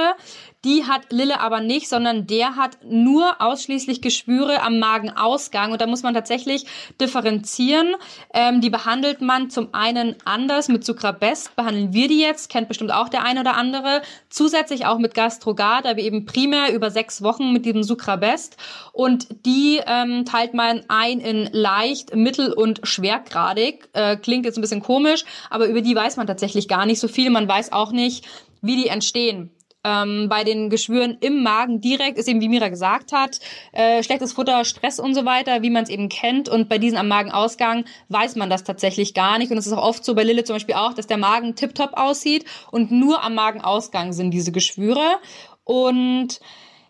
Die 0.64 0.86
hat 0.86 1.12
Lille 1.12 1.40
aber 1.40 1.60
nicht, 1.60 1.90
sondern 1.90 2.28
der 2.28 2.56
hat 2.56 2.78
nur 2.88 3.42
ausschließlich 3.42 4.02
Geschwüre 4.02 4.62
am 4.62 4.78
Magenausgang. 4.78 5.72
Und 5.72 5.82
da 5.82 5.88
muss 5.88 6.04
man 6.04 6.14
tatsächlich 6.14 6.66
differenzieren. 7.00 7.96
Ähm, 8.32 8.62
die 8.62 8.70
behandelt 8.70 9.22
man 9.22 9.50
zum 9.50 9.74
einen 9.74 10.16
anders 10.24 10.68
mit 10.68 10.86
Sucrabest, 10.86 11.56
behandeln 11.56 11.94
wir 11.94 12.08
die 12.08 12.20
jetzt, 12.20 12.50
kennt 12.50 12.68
bestimmt 12.68 12.94
auch 12.94 13.10
der 13.10 13.24
eine 13.24 13.40
oder 13.40 13.56
andere. 13.56 14.04
Zusätzlich 14.30 14.86
auch 14.86 15.00
mit 15.00 15.16
Gastrogard, 15.16 15.88
aber 15.88 16.00
eben 16.00 16.26
primär 16.26 16.74
über 16.74 16.92
sechs 16.92 17.24
Wochen 17.24 17.52
mit 17.54 17.66
diesem 17.66 17.82
Sucrabest. 17.82 18.58
Und 18.94 19.28
die 19.48 19.82
ähm, 19.84 20.26
teilt 20.26 20.54
man 20.54 20.84
ein 20.90 21.20
in 21.22 21.50
leicht, 21.52 22.16
mittel 22.16 22.54
und 22.54 22.82
schwergradig. 22.84 23.90
Äh, 23.94 24.18
klingt 24.18 24.46
jetzt 24.46 24.60
ein 24.60 24.62
bisschen 24.62 24.84
komisch, 24.84 25.26
aber 25.50 25.66
über 25.66 25.82
die 25.82 25.96
weiß 25.96 26.18
man 26.18 26.28
tatsächlich 26.28 26.68
gar 26.68 26.86
nicht 26.86 27.00
so 27.00 27.08
viel. 27.08 27.32
Man 27.32 27.48
weiß 27.48 27.72
auch 27.72 27.92
nicht, 27.92 28.28
wie 28.62 28.76
die 28.76 28.88
entstehen 28.88 29.50
ähm, 29.84 30.28
bei 30.30 30.44
den 30.44 30.70
Geschwüren 30.70 31.18
im 31.22 31.44
Magen 31.44 31.82
direkt 31.82 32.18
ist 32.18 32.28
eben, 32.28 32.42
wie 32.42 32.50
Mira 32.50 32.70
gesagt 32.70 33.12
hat, 33.12 33.40
äh, 33.72 34.04
schlechtes 34.04 34.34
Futter, 34.34 34.64
Stress 34.66 35.00
und 35.00 35.16
so 35.16 35.26
weiter, 35.26 35.62
wie 35.62 35.70
man 35.70 35.84
es 35.84 35.90
eben 35.90 36.10
kennt. 36.10 36.50
Und 36.50 36.70
bei 36.70 36.78
diesen 36.78 36.98
am 36.98 37.08
Magenausgang 37.08 37.86
weiß 38.10 38.36
man 38.36 38.50
das 38.50 38.64
tatsächlich 38.64 39.14
gar 39.14 39.38
nicht. 39.38 39.52
Und 39.52 39.58
es 39.58 39.68
ist 39.68 39.74
auch 39.74 39.84
oft 39.84 40.06
so 40.06 40.16
bei 40.16 40.24
Lille 40.24 40.44
zum 40.44 40.56
Beispiel 40.56 40.76
auch, 40.76 40.94
dass 40.94 41.08
der 41.08 41.18
Magen 41.18 41.56
tiptop 41.56 41.92
aussieht 41.94 42.46
und 42.72 42.92
nur 42.92 43.24
am 43.24 43.36
Magenausgang 43.36 44.14
sind 44.14 44.32
diese 44.32 44.52
Geschwüre. 44.52 45.18
Und 45.64 46.40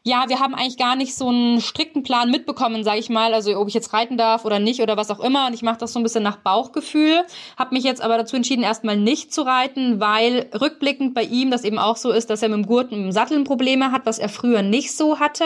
ja, 0.03 0.25
wir 0.29 0.39
haben 0.39 0.55
eigentlich 0.55 0.77
gar 0.77 0.95
nicht 0.95 1.13
so 1.15 1.29
einen 1.29 1.61
strikten 1.61 2.01
Plan 2.01 2.31
mitbekommen, 2.31 2.83
sage 2.83 2.97
ich 2.97 3.09
mal, 3.09 3.35
also 3.35 3.55
ob 3.59 3.67
ich 3.67 3.75
jetzt 3.75 3.93
reiten 3.93 4.17
darf 4.17 4.45
oder 4.45 4.57
nicht 4.57 4.81
oder 4.81 4.97
was 4.97 5.11
auch 5.11 5.19
immer. 5.19 5.45
Und 5.45 5.53
ich 5.53 5.61
mache 5.61 5.77
das 5.77 5.93
so 5.93 5.99
ein 5.99 6.03
bisschen 6.03 6.23
nach 6.23 6.37
Bauchgefühl, 6.37 7.23
habe 7.55 7.75
mich 7.75 7.83
jetzt 7.83 8.01
aber 8.01 8.17
dazu 8.17 8.35
entschieden, 8.35 8.63
erstmal 8.63 8.97
nicht 8.97 9.31
zu 9.31 9.43
reiten, 9.43 9.99
weil 9.99 10.49
rückblickend 10.59 11.13
bei 11.13 11.23
ihm 11.23 11.51
das 11.51 11.63
eben 11.63 11.77
auch 11.77 11.97
so 11.97 12.11
ist, 12.11 12.31
dass 12.31 12.41
er 12.41 12.49
mit 12.49 12.57
dem 12.57 12.65
Gurt 12.65 12.91
und 12.91 12.97
mit 12.97 13.07
dem 13.07 13.11
Satteln 13.11 13.43
Probleme 13.43 13.91
hat, 13.91 14.07
was 14.07 14.17
er 14.17 14.29
früher 14.29 14.63
nicht 14.63 14.95
so 14.97 15.19
hatte. 15.19 15.45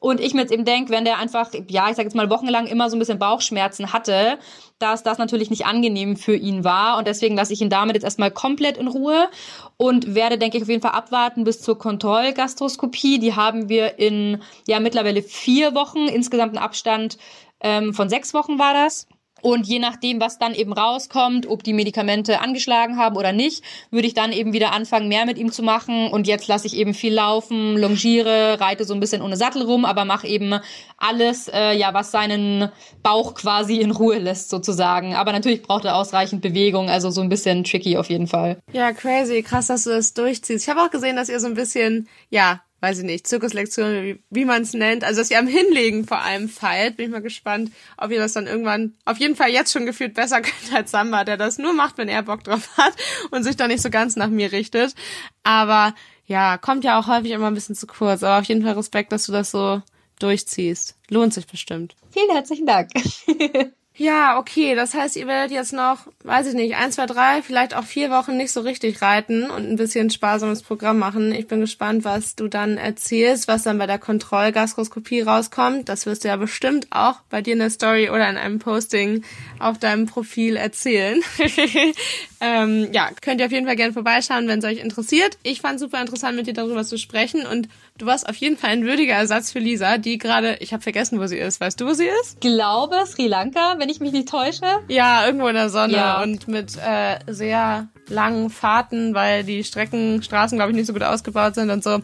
Und 0.00 0.20
ich 0.20 0.34
mir 0.34 0.42
jetzt 0.42 0.52
eben 0.52 0.64
denke, 0.64 0.92
wenn 0.92 1.04
der 1.04 1.18
einfach, 1.18 1.50
ja, 1.68 1.90
ich 1.90 1.96
sag 1.96 2.04
jetzt 2.04 2.14
mal 2.14 2.30
wochenlang 2.30 2.66
immer 2.66 2.88
so 2.88 2.96
ein 2.96 2.98
bisschen 2.98 3.18
Bauchschmerzen 3.18 3.92
hatte, 3.92 4.38
dass 4.78 5.02
das 5.02 5.18
natürlich 5.18 5.50
nicht 5.50 5.66
angenehm 5.66 6.16
für 6.16 6.36
ihn 6.36 6.64
war. 6.64 6.98
Und 6.98 7.08
deswegen 7.08 7.36
lasse 7.36 7.52
ich 7.52 7.60
ihn 7.60 7.70
damit 7.70 7.96
jetzt 7.96 8.04
erstmal 8.04 8.30
komplett 8.30 8.76
in 8.76 8.88
Ruhe 8.88 9.28
und 9.76 10.14
werde, 10.14 10.38
denke 10.38 10.56
ich, 10.56 10.62
auf 10.62 10.68
jeden 10.68 10.82
Fall 10.82 10.92
abwarten 10.92 11.44
bis 11.44 11.60
zur 11.60 11.78
Kontrollgastroskopie. 11.78 13.18
Die 13.18 13.34
haben 13.34 13.68
wir 13.68 13.98
in 13.98 14.42
ja 14.66 14.78
mittlerweile 14.80 15.22
vier 15.22 15.74
Wochen, 15.74 16.06
insgesamt 16.06 16.56
einen 16.56 16.64
Abstand 16.64 17.18
ähm, 17.60 17.92
von 17.92 18.08
sechs 18.08 18.34
Wochen 18.34 18.58
war 18.58 18.74
das. 18.74 19.08
Und 19.42 19.66
je 19.66 19.78
nachdem, 19.78 20.20
was 20.20 20.38
dann 20.38 20.54
eben 20.54 20.72
rauskommt, 20.72 21.46
ob 21.46 21.62
die 21.62 21.72
Medikamente 21.72 22.40
angeschlagen 22.40 22.96
haben 22.96 23.16
oder 23.16 23.32
nicht, 23.32 23.62
würde 23.90 24.06
ich 24.06 24.14
dann 24.14 24.32
eben 24.32 24.52
wieder 24.52 24.72
anfangen, 24.72 25.08
mehr 25.08 25.26
mit 25.26 25.38
ihm 25.38 25.52
zu 25.52 25.62
machen. 25.62 26.10
Und 26.10 26.26
jetzt 26.26 26.48
lasse 26.48 26.66
ich 26.66 26.76
eben 26.76 26.94
viel 26.94 27.14
laufen, 27.14 27.76
longiere, 27.76 28.60
reite 28.60 28.84
so 28.84 28.94
ein 28.94 29.00
bisschen 29.00 29.22
ohne 29.22 29.36
Sattel 29.36 29.62
rum, 29.62 29.84
aber 29.84 30.04
mache 30.04 30.26
eben 30.26 30.58
alles, 30.96 31.48
äh, 31.48 31.76
ja, 31.76 31.94
was 31.94 32.10
seinen 32.10 32.70
Bauch 33.02 33.34
quasi 33.34 33.80
in 33.80 33.90
Ruhe 33.90 34.18
lässt, 34.18 34.50
sozusagen. 34.50 35.14
Aber 35.14 35.32
natürlich 35.32 35.62
braucht 35.62 35.84
er 35.84 35.96
ausreichend 35.96 36.42
Bewegung, 36.42 36.90
also 36.90 37.10
so 37.10 37.20
ein 37.20 37.28
bisschen 37.28 37.64
tricky 37.64 37.96
auf 37.96 38.08
jeden 38.08 38.26
Fall. 38.26 38.58
Ja, 38.72 38.92
crazy, 38.92 39.42
krass, 39.42 39.68
dass 39.68 39.84
du 39.84 39.90
das 39.90 40.14
durchziehst. 40.14 40.64
Ich 40.64 40.68
habe 40.68 40.82
auch 40.82 40.90
gesehen, 40.90 41.16
dass 41.16 41.28
ihr 41.28 41.40
so 41.40 41.46
ein 41.46 41.54
bisschen, 41.54 42.08
ja, 42.30 42.60
weiß 42.80 42.98
ich 42.98 43.04
nicht, 43.04 43.26
Zirkuslektionen, 43.26 44.04
wie, 44.04 44.22
wie 44.30 44.44
man 44.44 44.62
es 44.62 44.72
nennt. 44.72 45.04
Also, 45.04 45.20
dass 45.20 45.30
ihr 45.30 45.38
am 45.38 45.46
Hinlegen 45.46 46.06
vor 46.06 46.20
allem 46.20 46.48
feilt. 46.48 46.96
Bin 46.96 47.06
ich 47.06 47.12
mal 47.12 47.22
gespannt, 47.22 47.72
ob 47.96 48.10
ihr 48.10 48.18
das 48.18 48.32
dann 48.34 48.46
irgendwann, 48.46 48.94
auf 49.04 49.18
jeden 49.18 49.36
Fall 49.36 49.50
jetzt 49.50 49.72
schon 49.72 49.86
gefühlt 49.86 50.14
besser 50.14 50.40
könnt 50.42 50.72
als 50.72 50.90
Samba, 50.90 51.24
der 51.24 51.36
das 51.36 51.58
nur 51.58 51.72
macht, 51.72 51.98
wenn 51.98 52.08
er 52.08 52.22
Bock 52.22 52.44
drauf 52.44 52.76
hat 52.76 52.94
und 53.30 53.42
sich 53.42 53.56
da 53.56 53.68
nicht 53.68 53.82
so 53.82 53.90
ganz 53.90 54.16
nach 54.16 54.28
mir 54.28 54.52
richtet. 54.52 54.94
Aber 55.42 55.94
ja, 56.26 56.58
kommt 56.58 56.84
ja 56.84 56.98
auch 56.98 57.06
häufig 57.06 57.32
immer 57.32 57.48
ein 57.48 57.54
bisschen 57.54 57.74
zu 57.74 57.86
kurz. 57.86 58.22
Aber 58.22 58.38
auf 58.38 58.44
jeden 58.44 58.62
Fall 58.62 58.74
Respekt, 58.74 59.12
dass 59.12 59.26
du 59.26 59.32
das 59.32 59.50
so 59.50 59.82
durchziehst. 60.18 60.96
Lohnt 61.08 61.34
sich 61.34 61.46
bestimmt. 61.46 61.96
Vielen 62.10 62.30
herzlichen 62.30 62.66
Dank. 62.66 62.90
Ja, 64.00 64.38
okay. 64.38 64.76
Das 64.76 64.94
heißt, 64.94 65.16
ihr 65.16 65.26
werdet 65.26 65.50
jetzt 65.50 65.72
noch, 65.72 66.06
weiß 66.22 66.46
ich 66.46 66.54
nicht, 66.54 66.76
ein, 66.76 66.92
zwei, 66.92 67.06
drei, 67.06 67.42
vielleicht 67.42 67.74
auch 67.74 67.82
vier 67.82 68.10
Wochen 68.10 68.36
nicht 68.36 68.52
so 68.52 68.60
richtig 68.60 69.02
reiten 69.02 69.50
und 69.50 69.68
ein 69.68 69.74
bisschen 69.74 70.08
sparsames 70.08 70.62
Programm 70.62 71.00
machen. 71.00 71.32
Ich 71.32 71.48
bin 71.48 71.60
gespannt, 71.60 72.04
was 72.04 72.36
du 72.36 72.46
dann 72.46 72.76
erzählst, 72.76 73.48
was 73.48 73.64
dann 73.64 73.76
bei 73.76 73.88
der 73.88 73.98
Kontrollgastroskopie 73.98 75.22
rauskommt. 75.22 75.88
Das 75.88 76.06
wirst 76.06 76.22
du 76.22 76.28
ja 76.28 76.36
bestimmt 76.36 76.86
auch 76.90 77.22
bei 77.28 77.42
dir 77.42 77.54
in 77.54 77.58
der 77.58 77.70
Story 77.70 78.08
oder 78.08 78.30
in 78.30 78.36
einem 78.36 78.60
Posting 78.60 79.24
auf 79.58 79.78
deinem 79.78 80.06
Profil 80.06 80.54
erzählen. 80.54 81.20
ähm, 82.40 82.90
ja, 82.92 83.10
könnt 83.20 83.40
ihr 83.40 83.46
auf 83.46 83.52
jeden 83.52 83.66
Fall 83.66 83.74
gerne 83.74 83.92
vorbeischauen, 83.92 84.46
wenn 84.46 84.60
es 84.60 84.64
euch 84.64 84.78
interessiert. 84.78 85.38
Ich 85.42 85.60
fand 85.60 85.80
super 85.80 86.00
interessant, 86.00 86.36
mit 86.36 86.46
dir 86.46 86.54
darüber 86.54 86.84
zu 86.84 86.98
sprechen 86.98 87.44
und 87.46 87.68
du 87.98 88.06
warst 88.06 88.28
auf 88.28 88.36
jeden 88.36 88.56
Fall 88.56 88.70
ein 88.70 88.84
würdiger 88.84 89.14
Ersatz 89.14 89.52
für 89.52 89.58
Lisa, 89.58 89.98
die 89.98 90.18
gerade, 90.18 90.56
ich 90.60 90.72
habe 90.72 90.82
vergessen, 90.82 91.20
wo 91.20 91.26
sie 91.26 91.36
ist. 91.36 91.60
Weißt 91.60 91.80
du, 91.80 91.86
wo 91.86 91.92
sie 91.92 92.06
ist? 92.22 92.40
Glaube 92.40 92.96
Sri 93.06 93.26
Lanka, 93.26 93.74
wenn 93.78 93.88
ich 93.88 94.00
mich 94.00 94.12
nicht 94.12 94.28
täusche. 94.28 94.64
Ja, 94.88 95.26
irgendwo 95.26 95.48
in 95.48 95.54
der 95.54 95.68
Sonne 95.68 95.94
ja. 95.94 96.22
und 96.22 96.48
mit 96.48 96.76
äh, 96.76 97.18
sehr 97.26 97.88
langen 98.08 98.50
Fahrten, 98.50 99.14
weil 99.14 99.44
die 99.44 99.64
Streckenstraßen, 99.64 100.56
glaube 100.56 100.70
ich, 100.70 100.76
nicht 100.76 100.86
so 100.86 100.92
gut 100.92 101.02
ausgebaut 101.02 101.56
sind 101.56 101.70
und 101.70 101.82
so. 101.84 102.00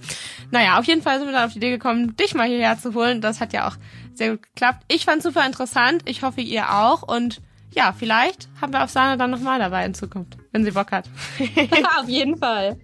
Naja, 0.51 0.79
auf 0.79 0.85
jeden 0.85 1.03
Fall 1.03 1.19
sind 1.19 1.29
wir 1.29 1.33
dann 1.33 1.47
auf 1.47 1.53
die 1.53 1.59
Idee 1.59 1.71
gekommen, 1.71 2.17
dich 2.17 2.35
mal 2.35 2.49
hierher 2.49 2.79
zu 2.79 2.95
holen. 2.95 3.21
Das 3.21 3.41
hat 3.41 3.53
ja 3.53 3.69
auch 3.69 3.77
sehr 4.15 4.33
gut 4.33 4.43
geklappt. 4.43 4.85
Ich 4.89 5.05
fand 5.05 5.23
super 5.23 5.47
interessant. 5.47 6.03
Ich 6.07 6.23
hoffe, 6.23 6.41
ihr 6.41 6.75
auch. 6.75 7.03
Und 7.03 7.41
ja, 7.75 7.93
vielleicht 7.97 8.49
haben 8.61 8.73
wir 8.73 8.85
auf 8.85 8.91
Sahne 8.91 9.17
dann 9.17 9.31
nochmal 9.31 9.59
dabei 9.59 9.85
in 9.85 9.95
Zukunft, 9.95 10.37
wenn 10.53 10.65
sie 10.65 10.71
Bock 10.71 10.93
hat. 10.93 11.09
auf 12.01 12.09
jeden 12.09 12.37
Fall. 12.39 12.79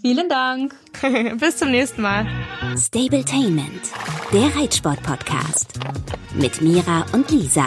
Vielen 0.00 0.28
Dank. 0.28 0.74
Bis 1.40 1.56
zum 1.56 1.70
nächsten 1.70 2.02
Mal. 2.02 2.26
Stabletainment, 2.76 3.82
der 4.32 4.54
Reitsport-Podcast. 4.56 5.78
Mit 6.34 6.60
Mira 6.60 7.04
und 7.12 7.30
Lisa. 7.30 7.66